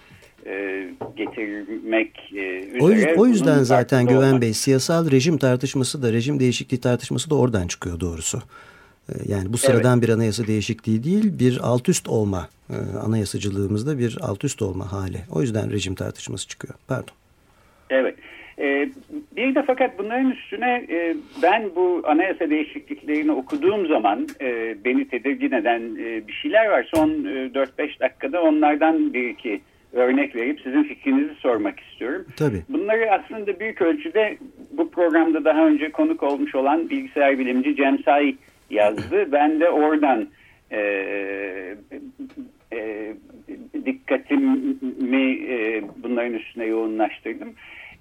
e, 0.47 0.85
getirmek 1.17 2.33
e, 2.35 2.59
üzere. 2.59 3.15
O, 3.17 3.21
o 3.21 3.27
yüzden 3.27 3.63
zaten 3.63 4.07
Güven 4.07 4.29
olmak. 4.29 4.43
Bey 4.43 4.53
siyasal 4.53 5.11
rejim 5.11 5.39
tartışması 5.39 6.03
da 6.03 6.13
rejim 6.13 6.41
değişikliği 6.41 6.81
tartışması 6.81 7.31
da 7.31 7.35
oradan 7.35 7.67
çıkıyor 7.67 8.01
doğrusu. 8.01 8.43
E, 9.09 9.13
yani 9.29 9.53
bu 9.53 9.59
sıradan 9.59 9.99
evet. 9.99 10.09
bir 10.09 10.13
anayasa 10.13 10.47
değişikliği 10.47 11.05
değil 11.05 11.39
bir 11.39 11.59
alt 11.63 11.89
üst 11.89 12.09
olma 12.09 12.49
e, 12.71 12.99
anayasacılığımızda 12.99 13.99
bir 13.99 14.19
alt 14.21 14.45
üst 14.45 14.63
olma 14.63 14.93
hali. 14.93 15.19
O 15.31 15.43
yüzden 15.43 15.71
rejim 15.71 15.95
tartışması 15.95 16.49
çıkıyor. 16.49 16.75
Pardon. 16.89 17.15
Evet. 18.61 18.89
E, 18.89 19.37
bir 19.37 19.55
de 19.55 19.63
fakat 19.67 19.99
bunların 19.99 20.31
üstüne 20.31 20.87
e, 20.91 21.15
ben 21.43 21.71
bu 21.77 22.03
anayasa 22.05 22.51
değişikliklerini 22.51 23.33
okuduğum 23.33 23.87
zaman 23.87 24.27
e, 24.41 24.77
beni 24.85 25.09
tedirgin 25.09 25.53
eden 25.53 25.81
e, 25.81 26.29
bir 26.29 26.33
şeyler 26.33 26.67
var. 26.67 26.89
Son 26.95 27.09
e, 27.09 27.47
4-5 27.47 28.01
dakikada 28.01 28.43
onlardan 28.43 29.15
bir 29.15 29.29
iki 29.29 29.61
örnek 29.93 30.37
verip 30.37 30.61
sizin 30.61 30.83
fikrinizi 30.83 31.35
sormak 31.35 31.81
istiyorum. 31.81 32.27
Tabii. 32.37 32.63
Bunları 32.69 33.11
aslında 33.11 33.61
büyük 33.61 33.83
ölçüde 33.83 34.39
bu 34.73 34.91
programda 34.91 35.45
daha 35.45 35.67
önce 35.67 35.91
konuk 35.91 36.23
olmuş 36.23 36.55
olan 36.55 36.91
bilgisayar 36.91 37.39
bilimci 37.39 37.77
Cem 37.77 37.99
Say 37.99 38.37
yazdı. 38.71 39.29
Ben 39.33 39.61
de 39.61 39.71
oradan 39.71 40.29
e, 40.73 40.81
e, 42.73 43.13
dikkatimi 43.87 45.33
e, 45.33 45.83
bunların 46.03 46.35
üstüne 46.35 46.65
yoğunlaştırdım. 46.65 47.55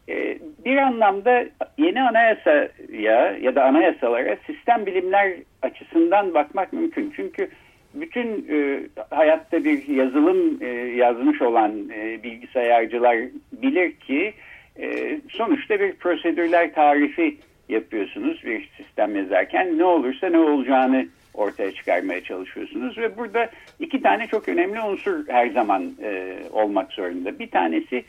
Ee, 0.09 0.37
bir 0.65 0.77
anlamda 0.77 1.45
yeni 1.77 2.01
anayasaya 2.01 3.37
ya 3.41 3.55
da 3.55 3.63
anayasalara 3.63 4.37
sistem 4.47 4.85
bilimler 4.85 5.33
açısından 5.61 6.33
bakmak 6.33 6.73
mümkün. 6.73 7.13
Çünkü 7.15 7.49
bütün 7.93 8.47
e, 8.51 8.79
hayatta 9.09 9.63
bir 9.63 9.87
yazılım 9.87 10.63
e, 10.63 10.67
yazmış 10.95 11.41
olan 11.41 11.89
e, 11.89 12.23
bilgisayarcılar 12.23 13.17
bilir 13.51 13.91
ki 13.91 14.33
e, 14.79 15.19
sonuçta 15.29 15.79
bir 15.79 15.93
prosedürler 15.93 16.73
tarifi 16.73 17.37
yapıyorsunuz 17.69 18.41
bir 18.45 18.69
sistem 18.77 19.15
yazarken 19.15 19.77
ne 19.77 19.83
olursa 19.83 20.29
ne 20.29 20.37
olacağını 20.37 21.07
ortaya 21.33 21.71
çıkarmaya 21.71 22.23
çalışıyorsunuz 22.23 22.97
ve 22.97 23.17
burada 23.17 23.49
iki 23.79 24.01
tane 24.01 24.27
çok 24.27 24.49
önemli 24.49 24.81
unsur 24.81 25.27
her 25.27 25.49
zaman 25.49 25.91
e, 26.03 26.37
olmak 26.51 26.91
zorunda. 26.91 27.39
Bir 27.39 27.51
tanesi 27.51 28.03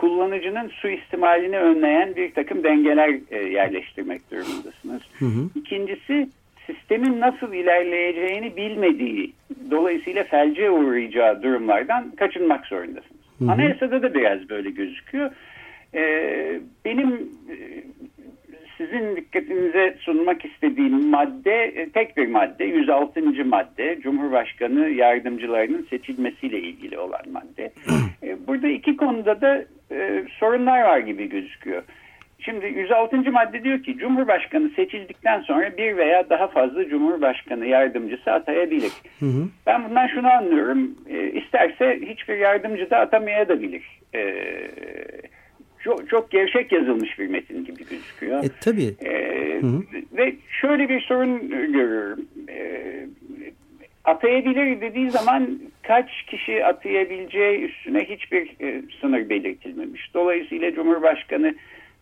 kullanıcının 0.00 0.68
suistimalini 0.68 1.58
önleyen 1.58 2.16
bir 2.16 2.34
takım 2.34 2.64
dengeler 2.64 3.14
e, 3.30 3.38
yerleştirmek 3.38 4.30
durumundasınız. 4.30 5.02
Hı 5.18 5.24
hı. 5.24 5.48
İkincisi 5.54 6.28
sistemin 6.66 7.20
nasıl 7.20 7.52
ilerleyeceğini 7.52 8.56
bilmediği, 8.56 9.32
dolayısıyla 9.70 10.24
felce 10.24 10.70
uğrayacağı 10.70 11.42
durumlardan 11.42 12.10
kaçınmak 12.10 12.66
zorundasınız. 12.66 13.20
Hı 13.38 13.44
hı. 13.44 13.50
Anayasada 13.50 14.02
da 14.02 14.14
biraz 14.14 14.48
böyle 14.48 14.70
gözüküyor. 14.70 15.30
Ee, 15.94 16.60
benim 16.84 17.08
e, 17.50 17.54
sizin 18.78 19.16
dikkatinize 19.16 19.96
sunmak 20.00 20.44
istediğim 20.44 21.10
madde 21.10 21.64
e, 21.64 21.90
tek 21.90 22.16
bir 22.16 22.28
madde 22.28 22.64
106. 22.64 23.44
madde 23.44 23.98
Cumhurbaşkanı 24.02 24.88
yardımcılarının 24.88 25.86
seçilmesiyle 25.90 26.58
ilgili 26.60 26.98
olan 26.98 27.22
madde. 27.32 27.72
E, 28.22 28.46
burada 28.46 28.68
iki 28.68 28.96
konuda 28.96 29.40
da 29.40 29.64
e, 30.00 30.24
sorunlar 30.38 30.82
var 30.82 30.98
gibi 30.98 31.28
gözüküyor. 31.28 31.82
Şimdi 32.38 32.66
106. 32.66 33.16
madde 33.32 33.64
diyor 33.64 33.82
ki 33.82 33.98
Cumhurbaşkanı 33.98 34.70
seçildikten 34.76 35.40
sonra 35.40 35.76
bir 35.76 35.96
veya 35.96 36.30
daha 36.30 36.48
fazla 36.48 36.88
Cumhurbaşkanı 36.88 37.66
yardımcısı 37.66 38.32
atayabilir. 38.32 38.92
Hı 39.20 39.26
hı. 39.26 39.48
Ben 39.66 39.88
bundan 39.88 40.06
şunu 40.06 40.30
anlıyorum. 40.30 40.94
E, 41.08 41.30
isterse 41.30 42.00
hiçbir 42.02 42.38
yardımcı 42.38 42.90
da 42.90 42.98
atamayabilir. 42.98 43.82
E, 44.14 44.34
çok, 45.84 46.08
çok 46.08 46.30
gevşek 46.30 46.72
yazılmış 46.72 47.18
bir 47.18 47.26
metin 47.26 47.64
gibi 47.64 47.78
gözüküyor. 47.90 48.44
E, 48.44 48.48
tabii. 48.60 48.94
E, 49.04 49.12
hı 49.60 49.66
hı. 49.66 49.82
Ve 50.12 50.34
şöyle 50.60 50.88
bir 50.88 51.00
sorun 51.00 51.48
görüyorum. 51.48 52.20
E, 52.48 52.89
atayabilir 54.10 54.80
dediği 54.80 55.10
zaman 55.10 55.60
kaç 55.82 56.10
kişi 56.26 56.64
atayabileceği 56.64 57.58
üstüne 57.58 58.04
hiçbir 58.04 58.42
e, 58.60 58.82
sınır 59.00 59.28
belirtilmemiş. 59.28 60.14
Dolayısıyla 60.14 60.74
Cumhurbaşkanı 60.74 61.54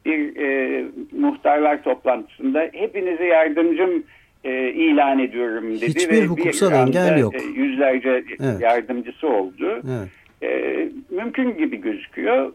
bir 0.05 0.37
e, 0.37 0.85
muhtarlar 1.13 1.83
toplantısında 1.83 2.71
hepinize 2.73 3.25
yardımcım 3.25 4.05
e, 4.45 4.71
ilan 4.73 5.19
ediyorum 5.19 5.77
dedi. 5.77 5.87
Hiçbir 5.87 6.17
ve 6.17 6.27
hukuksal 6.27 6.71
bir 6.71 6.77
engel 6.77 7.19
yok. 7.19 7.35
E, 7.35 7.61
yüzlerce 7.61 8.25
evet. 8.41 8.61
yardımcısı 8.61 9.29
oldu. 9.29 9.83
Evet. 9.89 10.09
E, 10.43 10.89
mümkün 11.11 11.57
gibi 11.59 11.81
gözüküyor. 11.81 12.53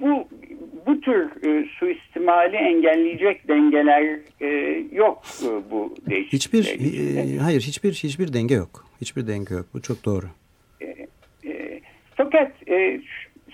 Bu 0.00 0.28
bu 0.86 1.00
tür 1.00 1.22
e, 1.46 1.66
suistimali 1.78 2.56
engelleyecek 2.56 3.48
dengeler 3.48 4.18
e, 4.40 4.46
yok 4.92 5.22
e, 5.42 5.70
bu 5.70 5.94
değişiklikler. 6.10 6.62
Hiçbir 6.62 7.16
e, 7.16 7.38
hayır 7.38 7.60
hiçbir 7.60 7.92
hiçbir 7.92 8.32
denge 8.32 8.54
yok. 8.54 8.85
Hiçbir 9.00 9.26
denge 9.26 9.54
yok. 9.54 9.66
Bu 9.74 9.82
çok 9.82 10.04
doğru. 10.04 10.26
E, 10.80 10.86
e, 11.50 11.80
fakat 12.14 12.52
e, 12.68 13.00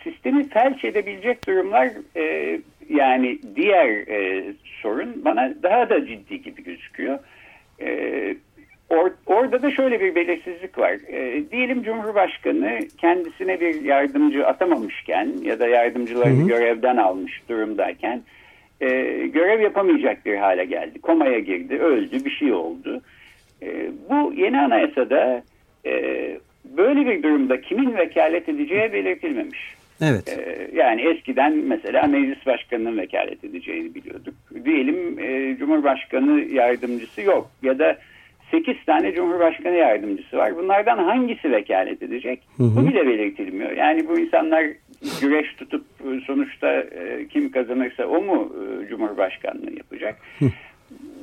sistemi 0.05 0.49
felç 0.49 0.85
edebilecek 0.85 1.47
durumlar 1.47 1.91
e, 2.17 2.61
yani 2.89 3.39
diğer 3.57 3.89
e, 3.89 4.45
sorun 4.83 5.25
bana 5.25 5.55
daha 5.63 5.91
da 5.91 6.07
ciddi 6.07 6.43
gibi 6.43 6.65
gözüküyor. 6.65 7.19
E, 7.81 8.37
or, 8.91 9.11
orada 9.27 9.63
da 9.63 9.71
şöyle 9.71 10.01
bir 10.01 10.15
belirsizlik 10.15 10.79
var. 10.79 10.93
E, 11.09 11.51
diyelim 11.51 11.83
Cumhurbaşkanı 11.83 12.79
kendisine 12.99 13.61
bir 13.61 13.83
yardımcı 13.83 14.47
atamamışken 14.47 15.33
ya 15.43 15.61
da 15.61 15.69
yardımcılarını 15.69 16.49
görevden 16.49 16.97
almış 16.97 17.43
durumdayken 17.49 18.23
e, 18.81 18.89
görev 19.27 19.61
yapamayacak 19.61 20.27
bir 20.27 20.37
hale 20.37 20.65
geldi. 20.65 21.01
Komaya 21.01 21.39
girdi, 21.39 21.79
öldü, 21.79 22.25
bir 22.25 22.31
şey 22.31 22.53
oldu. 22.53 22.97
E, 22.97 23.03
bu 24.11 24.33
yeni 24.33 24.61
anayasada 24.61 25.43
e, 25.87 25.93
böyle 26.65 27.07
bir 27.07 27.23
durumda 27.23 27.61
kimin 27.61 27.97
vekalet 27.97 28.49
edeceği 28.49 28.93
belirtilmemiş. 28.93 29.75
Evet. 30.03 30.29
E, 30.29 30.69
yani 30.75 31.03
eskiden 31.03 31.53
mesela 31.57 32.07
meclis 32.07 32.47
başkanının 32.47 32.99
vekalet 32.99 33.45
edeceğini 33.45 33.95
biliyorduk. 33.95 34.35
Diyelim 34.65 35.19
e, 35.19 35.57
Cumhurbaşkanı 35.57 36.41
yardımcısı 36.41 37.23
yok 37.23 37.51
ya 37.63 37.79
da 37.79 37.99
8 38.51 38.85
tane 38.87 39.15
Cumhurbaşkanı 39.15 39.75
yardımcısı 39.75 40.37
var. 40.37 40.57
Bunlardan 40.57 40.99
hangisi 40.99 41.53
vekalet 41.53 42.03
edecek? 42.03 42.43
Hı 42.57 42.63
hı. 42.63 42.77
Bu 42.77 42.89
bile 42.89 43.07
belirtilmiyor. 43.07 43.71
Yani 43.71 44.09
bu 44.09 44.19
insanlar 44.19 44.67
güreş 45.21 45.55
tutup 45.55 45.85
e, 46.01 46.21
sonuçta 46.27 46.73
e, 46.73 47.29
kim 47.29 47.51
kazanırsa 47.51 48.07
o 48.07 48.23
mu 48.23 48.53
e, 48.83 48.89
Cumhurbaşkanlığı 48.89 49.73
yapacak? 49.77 50.17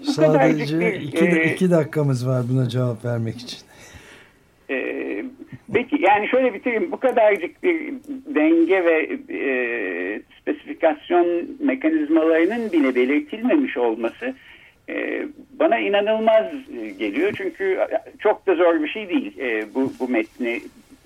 Bu 0.08 0.12
Sadece 0.12 0.80
bir, 0.80 0.94
iki, 0.94 1.26
e, 1.26 1.54
iki 1.54 1.72
dakikamız 1.72 2.28
var 2.28 2.44
buna 2.52 2.70
cevap 2.70 3.06
vermek 3.06 3.38
için. 3.38 3.60
E, 4.70 4.76
peki 5.74 6.02
yani 6.02 6.28
şöyle 6.28 6.54
bitireyim. 6.54 6.92
Bu 6.92 6.98
kadarcık 6.98 7.64
bir 7.64 7.94
denge 8.36 8.86
ve 8.86 9.18
e, 9.34 10.22
spesifikasyon 10.42 11.28
mekanizmalarının 11.60 12.72
bile 12.72 12.96
belirtilmemiş 12.96 13.78
olması 13.78 14.34
e, 14.90 15.26
bana 15.60 15.80
inanılmaz 15.80 16.46
geliyor. 17.00 17.34
Çünkü 17.38 17.80
çok 18.20 18.48
da 18.48 18.56
zor 18.56 18.84
bir 18.84 18.88
şey 18.88 19.10
değil 19.10 19.40
e, 19.40 19.74
bu, 19.76 19.94
bu 20.00 20.10
metni 20.10 20.62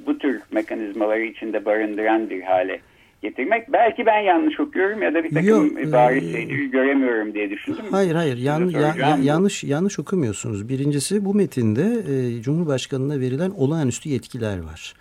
bu 0.06 0.18
tür 0.18 0.42
mekanizmaları 0.52 1.22
içinde 1.22 1.66
barındıran 1.66 2.30
bir 2.30 2.42
hale 2.42 2.80
getirmek. 3.24 3.74
Belki 3.74 4.06
ben 4.06 4.20
yanlış 4.20 4.60
okuyorum 4.60 5.02
ya 5.02 5.14
da 5.14 5.24
bir 5.24 5.30
takım 5.30 5.48
Yok, 5.48 5.92
bariz 5.92 6.32
şeyleri 6.32 6.72
göremiyorum 6.72 7.34
diye 7.34 7.50
düşündüm. 7.50 7.86
Hayır 7.92 8.16
hayır 8.16 8.38
yan, 8.38 8.70
ya, 8.70 8.96
ya, 8.98 9.20
yanlış 9.24 9.64
yanlış 9.64 10.00
okumuyorsunuz. 10.00 10.70
Birincisi 10.70 11.26
bu 11.26 11.34
metinde 11.34 12.04
e, 12.14 12.42
Cumhurbaşkanı'na 12.42 13.20
verilen 13.20 13.50
olağanüstü 13.50 14.10
yetkiler 14.10 14.60
var. 14.60 14.94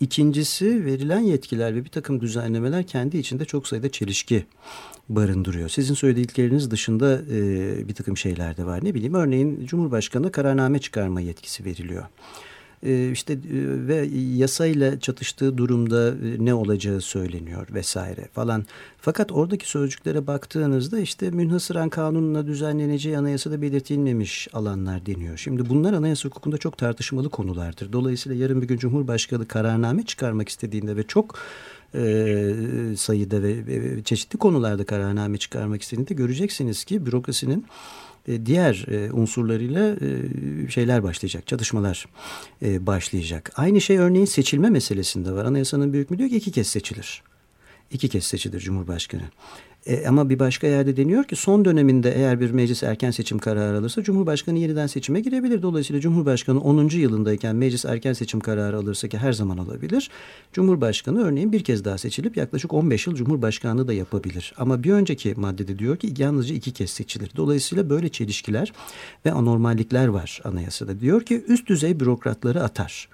İkincisi 0.00 0.84
verilen 0.84 1.20
yetkiler 1.20 1.74
ve 1.74 1.84
bir 1.84 1.88
takım 1.90 2.20
düzenlemeler 2.20 2.86
kendi 2.86 3.18
içinde 3.18 3.44
çok 3.44 3.68
sayıda 3.68 3.88
çelişki 3.88 4.44
barındırıyor. 5.08 5.68
Sizin 5.68 5.94
söyledikleriniz 5.94 6.70
dışında 6.70 7.14
e, 7.14 7.88
bir 7.88 7.94
takım 7.94 8.16
şeyler 8.16 8.56
de 8.56 8.64
var. 8.64 8.80
Ne 8.82 8.94
bileyim 8.94 9.14
örneğin 9.14 9.66
Cumhurbaşkanı 9.66 10.32
kararname 10.32 10.78
çıkarma 10.78 11.20
yetkisi 11.20 11.64
veriliyor. 11.64 12.04
E, 12.82 13.10
işte 13.10 13.32
e, 13.32 13.38
ve 13.88 14.08
yasayla 14.36 15.00
çatıştığı 15.00 15.58
durumda 15.58 16.08
e, 16.08 16.44
ne 16.44 16.54
olacağı 16.54 17.00
söyleniyor 17.00 17.66
vesaire 17.74 18.28
falan. 18.32 18.64
Fakat 18.98 19.32
oradaki 19.32 19.68
sözcüklere 19.68 20.26
baktığınızda 20.26 20.98
işte 20.98 21.30
münhasıran 21.30 21.88
kanunla 21.88 22.46
düzenleneceği 22.46 23.18
anayasada 23.18 23.62
belirtilmemiş 23.62 24.48
alanlar 24.52 25.06
deniyor. 25.06 25.36
Şimdi 25.36 25.68
bunlar 25.68 25.92
anayasa 25.92 26.28
hukukunda 26.28 26.58
çok 26.58 26.78
tartışmalı 26.78 27.30
konulardır. 27.30 27.92
Dolayısıyla 27.92 28.38
yarın 28.38 28.62
bir 28.62 28.68
gün 28.68 28.76
Cumhurbaşkanı 28.76 29.48
kararname 29.48 30.02
çıkarmak 30.02 30.48
istediğinde 30.48 30.96
ve 30.96 31.02
çok 31.02 31.38
e, 31.94 32.54
sayıda 32.96 33.42
ve, 33.42 33.66
ve 33.66 34.02
çeşitli 34.02 34.38
konularda 34.38 34.84
kararname 34.84 35.38
çıkarmak 35.38 35.82
istediğinde 35.82 36.14
göreceksiniz 36.14 36.84
ki 36.84 37.06
bürokrasinin 37.06 37.66
e, 38.28 38.46
diğer 38.46 38.86
e, 38.88 39.12
unsurlarıyla 39.12 39.96
e, 39.96 40.68
şeyler 40.70 41.02
başlayacak, 41.02 41.46
çatışmalar 41.46 42.06
başlayacak. 42.62 43.52
Aynı 43.56 43.80
şey 43.80 43.98
örneğin 43.98 44.24
seçilme 44.24 44.70
meselesinde 44.70 45.32
var. 45.32 45.44
Anayasanın 45.44 45.92
büyük 45.92 46.10
mü 46.10 46.18
diyor 46.18 46.30
ki 46.30 46.36
iki 46.36 46.50
kez 46.50 46.66
seçilir. 46.66 47.22
İki 47.90 48.08
kez 48.08 48.24
seçilir 48.24 48.60
Cumhurbaşkanı. 48.60 49.22
E, 49.86 50.06
ama 50.06 50.30
bir 50.30 50.38
başka 50.38 50.66
yerde 50.66 50.96
deniyor 50.96 51.24
ki 51.24 51.36
son 51.36 51.64
döneminde 51.64 52.12
eğer 52.16 52.40
bir 52.40 52.50
meclis 52.50 52.82
erken 52.82 53.10
seçim 53.10 53.38
kararı 53.38 53.78
alırsa 53.78 54.02
Cumhurbaşkanı 54.02 54.58
yeniden 54.58 54.86
seçime 54.86 55.20
girebilir. 55.20 55.62
Dolayısıyla 55.62 56.00
Cumhurbaşkanı 56.00 56.60
10. 56.60 56.88
yılındayken 56.88 57.56
meclis 57.56 57.84
erken 57.84 58.12
seçim 58.12 58.40
kararı 58.40 58.76
alırsa 58.76 59.08
ki 59.08 59.18
her 59.18 59.32
zaman 59.32 59.58
alabilir. 59.58 60.10
Cumhurbaşkanı 60.52 61.24
örneğin 61.24 61.52
bir 61.52 61.64
kez 61.64 61.84
daha 61.84 61.98
seçilip 61.98 62.36
yaklaşık 62.36 62.72
15 62.72 63.06
yıl 63.06 63.14
Cumhurbaşkanlığı 63.14 63.88
da 63.88 63.92
yapabilir. 63.92 64.54
Ama 64.58 64.82
bir 64.82 64.92
önceki 64.92 65.34
maddede 65.36 65.78
diyor 65.78 65.96
ki 65.96 66.14
yalnızca 66.18 66.54
iki 66.54 66.72
kez 66.72 66.90
seçilir. 66.90 67.30
Dolayısıyla 67.36 67.90
böyle 67.90 68.08
çelişkiler 68.08 68.72
ve 69.26 69.32
anormallikler 69.32 70.06
var 70.06 70.40
anayasada. 70.44 71.00
Diyor 71.00 71.22
ki 71.22 71.44
üst 71.48 71.68
düzey 71.68 72.00
bürokratları 72.00 72.62
atar. 72.62 73.08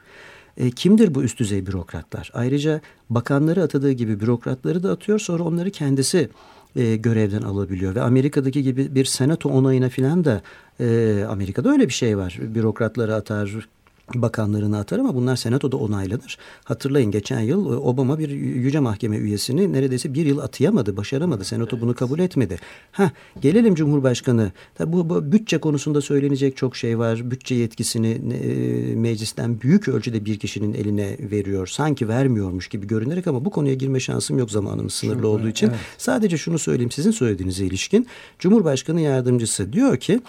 E, 0.56 0.70
kimdir 0.70 1.14
bu 1.14 1.22
üst 1.22 1.38
düzey 1.38 1.66
bürokratlar? 1.66 2.30
Ayrıca 2.34 2.80
bakanları 3.10 3.62
atadığı 3.62 3.92
gibi 3.92 4.20
bürokratları 4.20 4.82
da 4.82 4.90
atıyor 4.92 5.18
sonra 5.18 5.42
onları 5.42 5.70
kendisi 5.70 6.28
e, 6.76 6.96
görevden 6.96 7.42
alabiliyor. 7.42 7.94
Ve 7.94 8.00
Amerika'daki 8.00 8.62
gibi 8.62 8.94
bir 8.94 9.04
senato 9.04 9.48
onayına 9.48 9.88
filan 9.88 10.24
da 10.24 10.42
e, 10.80 11.24
Amerika'da 11.28 11.70
öyle 11.70 11.88
bir 11.88 11.92
şey 11.92 12.18
var. 12.18 12.38
Bürokratları 12.40 13.14
atar, 13.14 13.68
bakanlarını 14.14 14.78
atar 14.78 14.98
ama 14.98 15.14
bunlar 15.14 15.36
senatoda 15.36 15.76
onaylanır. 15.76 16.38
Hatırlayın 16.64 17.10
geçen 17.10 17.40
yıl 17.40 17.72
e, 17.72 17.76
Obama 17.76 18.18
bir 18.18 18.28
yüce 18.30 18.80
mahkeme 18.80 19.16
üyesini 19.16 19.72
neredeyse 19.72 20.14
bir 20.14 20.26
yıl 20.26 20.38
atayamadı, 20.38 20.96
başaramadı. 20.96 21.44
Senato 21.44 21.80
bunu 21.80 21.94
kabul 21.94 22.18
etmedi. 22.18 22.58
Ha 22.92 23.10
gelelim 23.40 23.74
Cumhurbaşkanı. 23.74 24.52
Tabi 24.74 24.92
bu, 24.92 25.08
bu 25.08 25.32
bütçe 25.32 25.58
konusunda 25.58 26.00
söylenecek 26.00 26.56
çok 26.56 26.76
şey 26.76 26.98
var. 26.98 27.30
Bütçe 27.30 27.54
yetkisini 27.54 28.08
e, 28.10 28.94
meclisten 28.94 29.60
büyük 29.60 29.88
ölçüde 29.88 30.24
bir 30.24 30.38
kişinin 30.38 30.74
eline 30.74 31.16
veriyor. 31.20 31.66
Sanki 31.66 32.08
vermiyormuş 32.08 32.68
gibi 32.68 32.86
görünerek 32.86 33.26
ama 33.26 33.44
bu 33.44 33.50
konuya 33.50 33.74
girme 33.74 34.00
şansım 34.00 34.38
yok 34.38 34.50
zamanımız 34.50 34.94
sınırlı 34.94 35.22
çok 35.22 35.30
olduğu 35.30 35.48
için. 35.48 35.66
Evet. 35.68 35.78
Sadece 35.98 36.38
şunu 36.38 36.58
söyleyeyim 36.58 36.90
sizin 36.90 37.10
söylediğinize 37.10 37.64
ilişkin. 37.64 38.06
Cumhurbaşkanı 38.38 39.00
yardımcısı 39.00 39.72
diyor 39.72 39.96
ki 39.96 40.20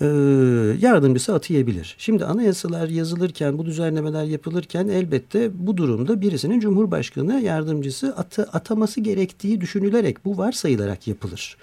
e, 0.00 0.06
yardımcısı 0.80 1.34
atayabilir. 1.34 1.94
Şimdi 1.98 2.24
anayasalar 2.24 2.88
yazılırken, 2.88 3.58
bu 3.58 3.66
düzenlemeler 3.66 4.24
yapılırken 4.24 4.88
elbette 4.88 5.50
bu 5.66 5.76
durumda 5.76 6.20
birisinin 6.20 6.60
Cumhurbaşkanı 6.60 7.40
yardımcısı 7.40 8.14
atı, 8.16 8.42
ataması 8.42 9.00
gerektiği 9.00 9.60
düşünülerek, 9.60 10.24
bu 10.24 10.38
varsayılarak 10.38 11.08
yapılır. 11.08 11.56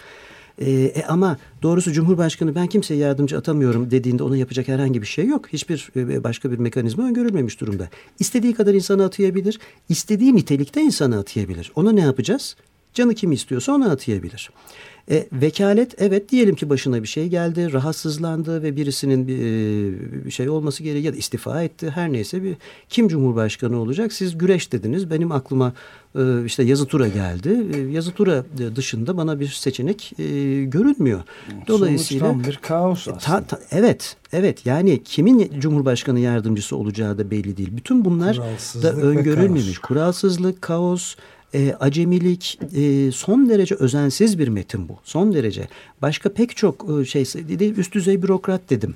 Ee, 0.62 0.72
e, 0.72 1.04
ama 1.04 1.38
doğrusu 1.62 1.92
Cumhurbaşkanı 1.92 2.56
ben 2.56 2.68
kimseye 2.68 2.96
yardımcı 2.96 3.38
atamıyorum 3.38 3.92
dediğinde 3.92 4.24
ona 4.24 4.38
yapacak 4.38 4.68
herhangi 4.68 5.02
bir 5.02 5.08
şey 5.08 5.26
yok. 5.26 5.48
Hiçbir 5.54 5.90
e, 5.96 6.24
başka 6.24 6.52
bir 6.52 6.58
mekanizma 6.58 7.04
öngörülmemiş 7.04 7.62
durumda. 7.62 7.90
İstediği 8.20 8.54
kadar 8.54 8.74
insanı 8.74 9.06
atayabilir, 9.06 9.60
istediği 9.90 10.36
nitelikte 10.36 10.82
insanı 10.82 11.20
atayabilir. 11.20 11.72
Ona 11.76 11.92
ne 11.92 12.02
yapacağız? 12.02 12.56
Canı 12.94 13.14
kim 13.14 13.32
istiyorsa 13.32 13.72
ona 13.72 13.92
atayabilir. 13.92 14.50
E, 15.12 15.28
vekalet 15.34 16.02
evet 16.02 16.30
diyelim 16.30 16.56
ki 16.56 16.70
başına 16.70 17.04
bir 17.04 17.08
şey 17.08 17.28
geldi, 17.28 17.74
rahatsızlandı 17.74 18.64
ve 18.64 18.76
birisinin 18.76 19.28
bir, 19.28 19.38
e, 19.38 20.26
bir 20.26 20.32
şey 20.32 20.50
olması 20.50 20.84
gerekiyor 20.84 21.06
ya 21.06 21.14
da 21.14 21.18
istifa 21.18 21.64
etti. 21.64 21.90
Her 21.90 22.14
neyse 22.14 22.44
bir 22.44 22.56
kim 22.90 23.08
cumhurbaşkanı 23.08 23.80
olacak? 23.80 24.14
Siz 24.14 24.38
güreş 24.38 24.72
dediniz. 24.72 25.10
Benim 25.10 25.32
aklıma 25.32 25.74
e, 26.16 26.46
işte 26.46 26.64
yazı 26.64 26.86
tura 26.86 27.08
geldi. 27.08 27.68
E, 27.76 27.80
yazı 27.80 28.12
tura 28.12 28.44
dışında 28.76 29.18
bana 29.18 29.40
bir 29.40 29.48
seçenek 29.48 30.14
e, 30.20 30.24
görünmüyor. 30.64 31.22
Dolayısıyla 31.68 32.28
Sonuçtan 32.28 32.52
bir 32.52 32.58
kaos 32.58 33.08
aslında. 33.08 33.20
Ta, 33.20 33.44
ta, 33.44 33.60
evet, 33.72 34.16
evet. 34.34 34.66
Yani 34.66 35.04
kimin 35.04 35.60
cumhurbaşkanı 35.60 36.20
yardımcısı 36.20 36.76
olacağı 36.76 37.18
da 37.18 37.32
belli 37.32 37.58
değil. 37.58 37.70
Bütün 37.72 38.06
bunlar 38.06 38.38
da 38.84 38.94
öngörülmemiş. 38.94 39.78
Kuralsızlık, 39.78 40.62
kaos, 40.62 41.16
e, 41.54 41.76
acemilik, 41.80 42.60
e, 42.76 43.12
son 43.12 43.50
derece 43.50 43.76
özensiz 43.76 44.40
bir 44.40 44.48
metin 44.48 44.90
bu. 44.90 44.98
Son 45.04 45.34
derece. 45.34 45.68
Başka 46.02 46.34
pek 46.34 46.58
çok 46.58 46.86
e, 47.02 47.06
şey, 47.06 47.24
üst 47.78 47.94
düzey 47.94 48.22
bürokrat 48.22 48.62
dedim. 48.70 48.96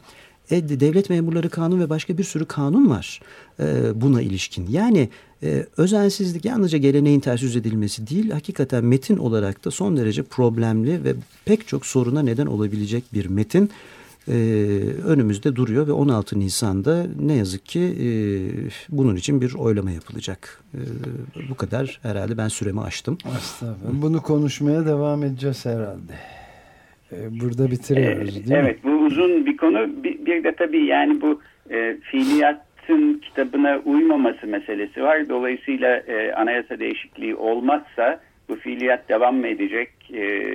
E, 0.51 0.69
devlet 0.69 1.09
memurları 1.09 1.49
kanun 1.49 1.79
ve 1.79 1.89
başka 1.89 2.17
bir 2.17 2.23
sürü 2.23 2.45
kanun 2.45 2.89
var 2.89 3.21
e, 3.59 3.65
buna 4.01 4.21
ilişkin. 4.21 4.67
Yani 4.69 5.09
e, 5.43 5.65
özensizlik 5.77 6.45
yalnızca 6.45 6.77
geleneğin 6.77 7.19
ters 7.19 7.43
yüz 7.43 7.55
edilmesi 7.55 8.07
değil, 8.07 8.31
hakikaten 8.31 8.85
metin 8.85 9.17
olarak 9.17 9.65
da 9.65 9.71
son 9.71 9.97
derece 9.97 10.23
problemli 10.23 11.03
ve 11.03 11.15
pek 11.45 11.67
çok 11.67 11.85
soruna 11.85 12.21
neden 12.21 12.45
olabilecek 12.45 13.03
bir 13.13 13.25
metin 13.25 13.69
e, 14.27 14.33
önümüzde 15.05 15.55
duruyor 15.55 15.87
ve 15.87 15.91
16 15.91 16.39
Nisan'da 16.39 17.05
ne 17.19 17.33
yazık 17.33 17.65
ki 17.65 17.79
e, 17.79 18.07
bunun 18.89 19.15
için 19.15 19.41
bir 19.41 19.53
oylama 19.53 19.91
yapılacak. 19.91 20.63
E, 20.73 20.79
bu 21.49 21.55
kadar 21.55 21.99
herhalde 22.03 22.37
ben 22.37 22.47
süremi 22.47 22.81
aştım. 22.81 23.17
Estağfurullah. 23.37 24.01
Bunu 24.01 24.21
konuşmaya 24.21 24.85
devam 24.85 25.23
edeceğiz 25.23 25.65
herhalde. 25.65 26.13
E, 27.11 27.39
burada 27.39 27.71
bitiriyoruz 27.71 28.35
değil 28.35 28.37
evet, 28.37 28.49
mi? 28.49 28.55
Evet 28.57 28.83
bu 28.83 28.89
uzun 28.89 29.45
bir 29.45 29.57
konu. 29.57 30.03
Bir, 30.03 30.25
bir 30.25 30.43
de 30.43 30.55
tabii 30.55 30.85
yani 30.85 31.21
bu 31.21 31.41
e, 31.69 31.97
fiiliyatın 32.01 33.13
kitabına 33.13 33.81
uymaması 33.85 34.47
meselesi 34.47 35.03
var. 35.03 35.29
Dolayısıyla 35.29 35.97
e, 35.97 36.33
anayasa 36.33 36.79
değişikliği 36.79 37.35
olmazsa 37.35 38.19
bu 38.49 38.55
fiiliyat 38.55 39.09
devam 39.09 39.35
mı 39.35 39.47
edecek? 39.47 39.89
E, 40.13 40.51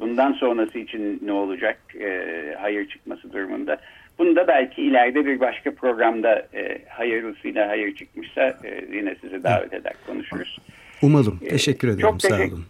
bundan 0.00 0.32
sonrası 0.32 0.78
için 0.78 1.20
ne 1.24 1.32
olacak? 1.32 1.78
E, 2.00 2.54
hayır 2.58 2.88
çıkması 2.88 3.32
durumunda. 3.32 3.78
Bunu 4.18 4.36
da 4.36 4.48
belki 4.48 4.82
ileride 4.82 5.26
bir 5.26 5.40
başka 5.40 5.74
programda 5.74 6.46
e, 6.54 6.78
hayırlısıyla 6.88 7.68
hayır 7.68 7.94
çıkmışsa 7.94 8.42
e, 8.64 8.84
yine 8.92 9.16
sizi 9.20 9.42
davet 9.42 9.72
eder 9.72 9.94
konuşuruz. 10.06 10.58
Umalım. 11.02 11.40
E, 11.42 11.48
teşekkür 11.48 11.88
ederim. 11.88 12.00
Çok 12.00 12.22
Sağ 12.22 12.36
olun. 12.36 12.64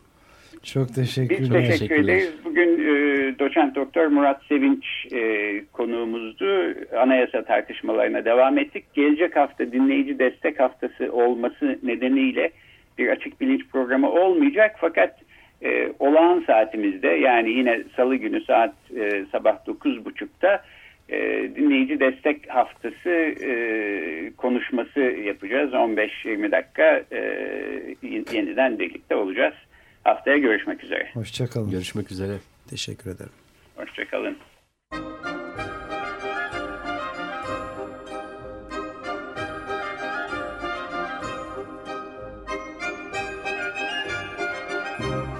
Çok 0.63 0.95
teşekkür 0.95 1.41
Biz 1.41 1.49
teşekkür 1.49 2.05
ederiz. 2.05 2.33
Bugün 2.45 2.69
e, 2.69 3.39
doçent 3.39 3.75
doktor 3.75 4.07
Murat 4.07 4.43
Sevinç 4.49 4.85
e, 5.13 5.63
konuğumuzdu. 5.73 6.75
Anayasa 6.97 7.45
tartışmalarına 7.45 8.25
devam 8.25 8.59
ettik. 8.59 8.85
Gelecek 8.95 9.37
hafta 9.37 9.73
dinleyici 9.73 10.19
destek 10.19 10.61
haftası 10.61 11.13
olması 11.13 11.79
nedeniyle 11.83 12.51
bir 12.99 13.09
açık 13.09 13.41
bilinç 13.41 13.67
programı 13.73 14.11
olmayacak. 14.11 14.77
Fakat 14.81 15.19
e, 15.63 15.93
olağan 15.99 16.45
saatimizde 16.47 17.09
yani 17.09 17.51
yine 17.51 17.83
salı 17.97 18.17
günü 18.17 18.45
saat 18.45 18.75
e, 18.97 19.25
sabah 19.33 19.57
9.30'da 19.67 20.65
e, 21.09 21.19
dinleyici 21.57 22.01
destek 22.01 22.51
haftası 22.51 23.11
e, 23.11 24.33
konuşması 24.37 25.01
yapacağız. 25.01 25.73
15-20 25.73 26.53
dakika 26.53 27.03
e, 27.13 27.21
yeniden 28.33 28.79
birlikte 28.79 29.15
olacağız. 29.15 29.55
Haftaya 30.05 30.39
görüşmek 30.39 30.85
üzere. 30.85 31.09
Hoşçakalın. 31.15 31.71
Görüşmek 31.71 32.11
üzere. 32.11 32.33
Teşekkür 32.71 33.11
ederim. 33.11 33.33
Hoşçakalın. 33.77 34.37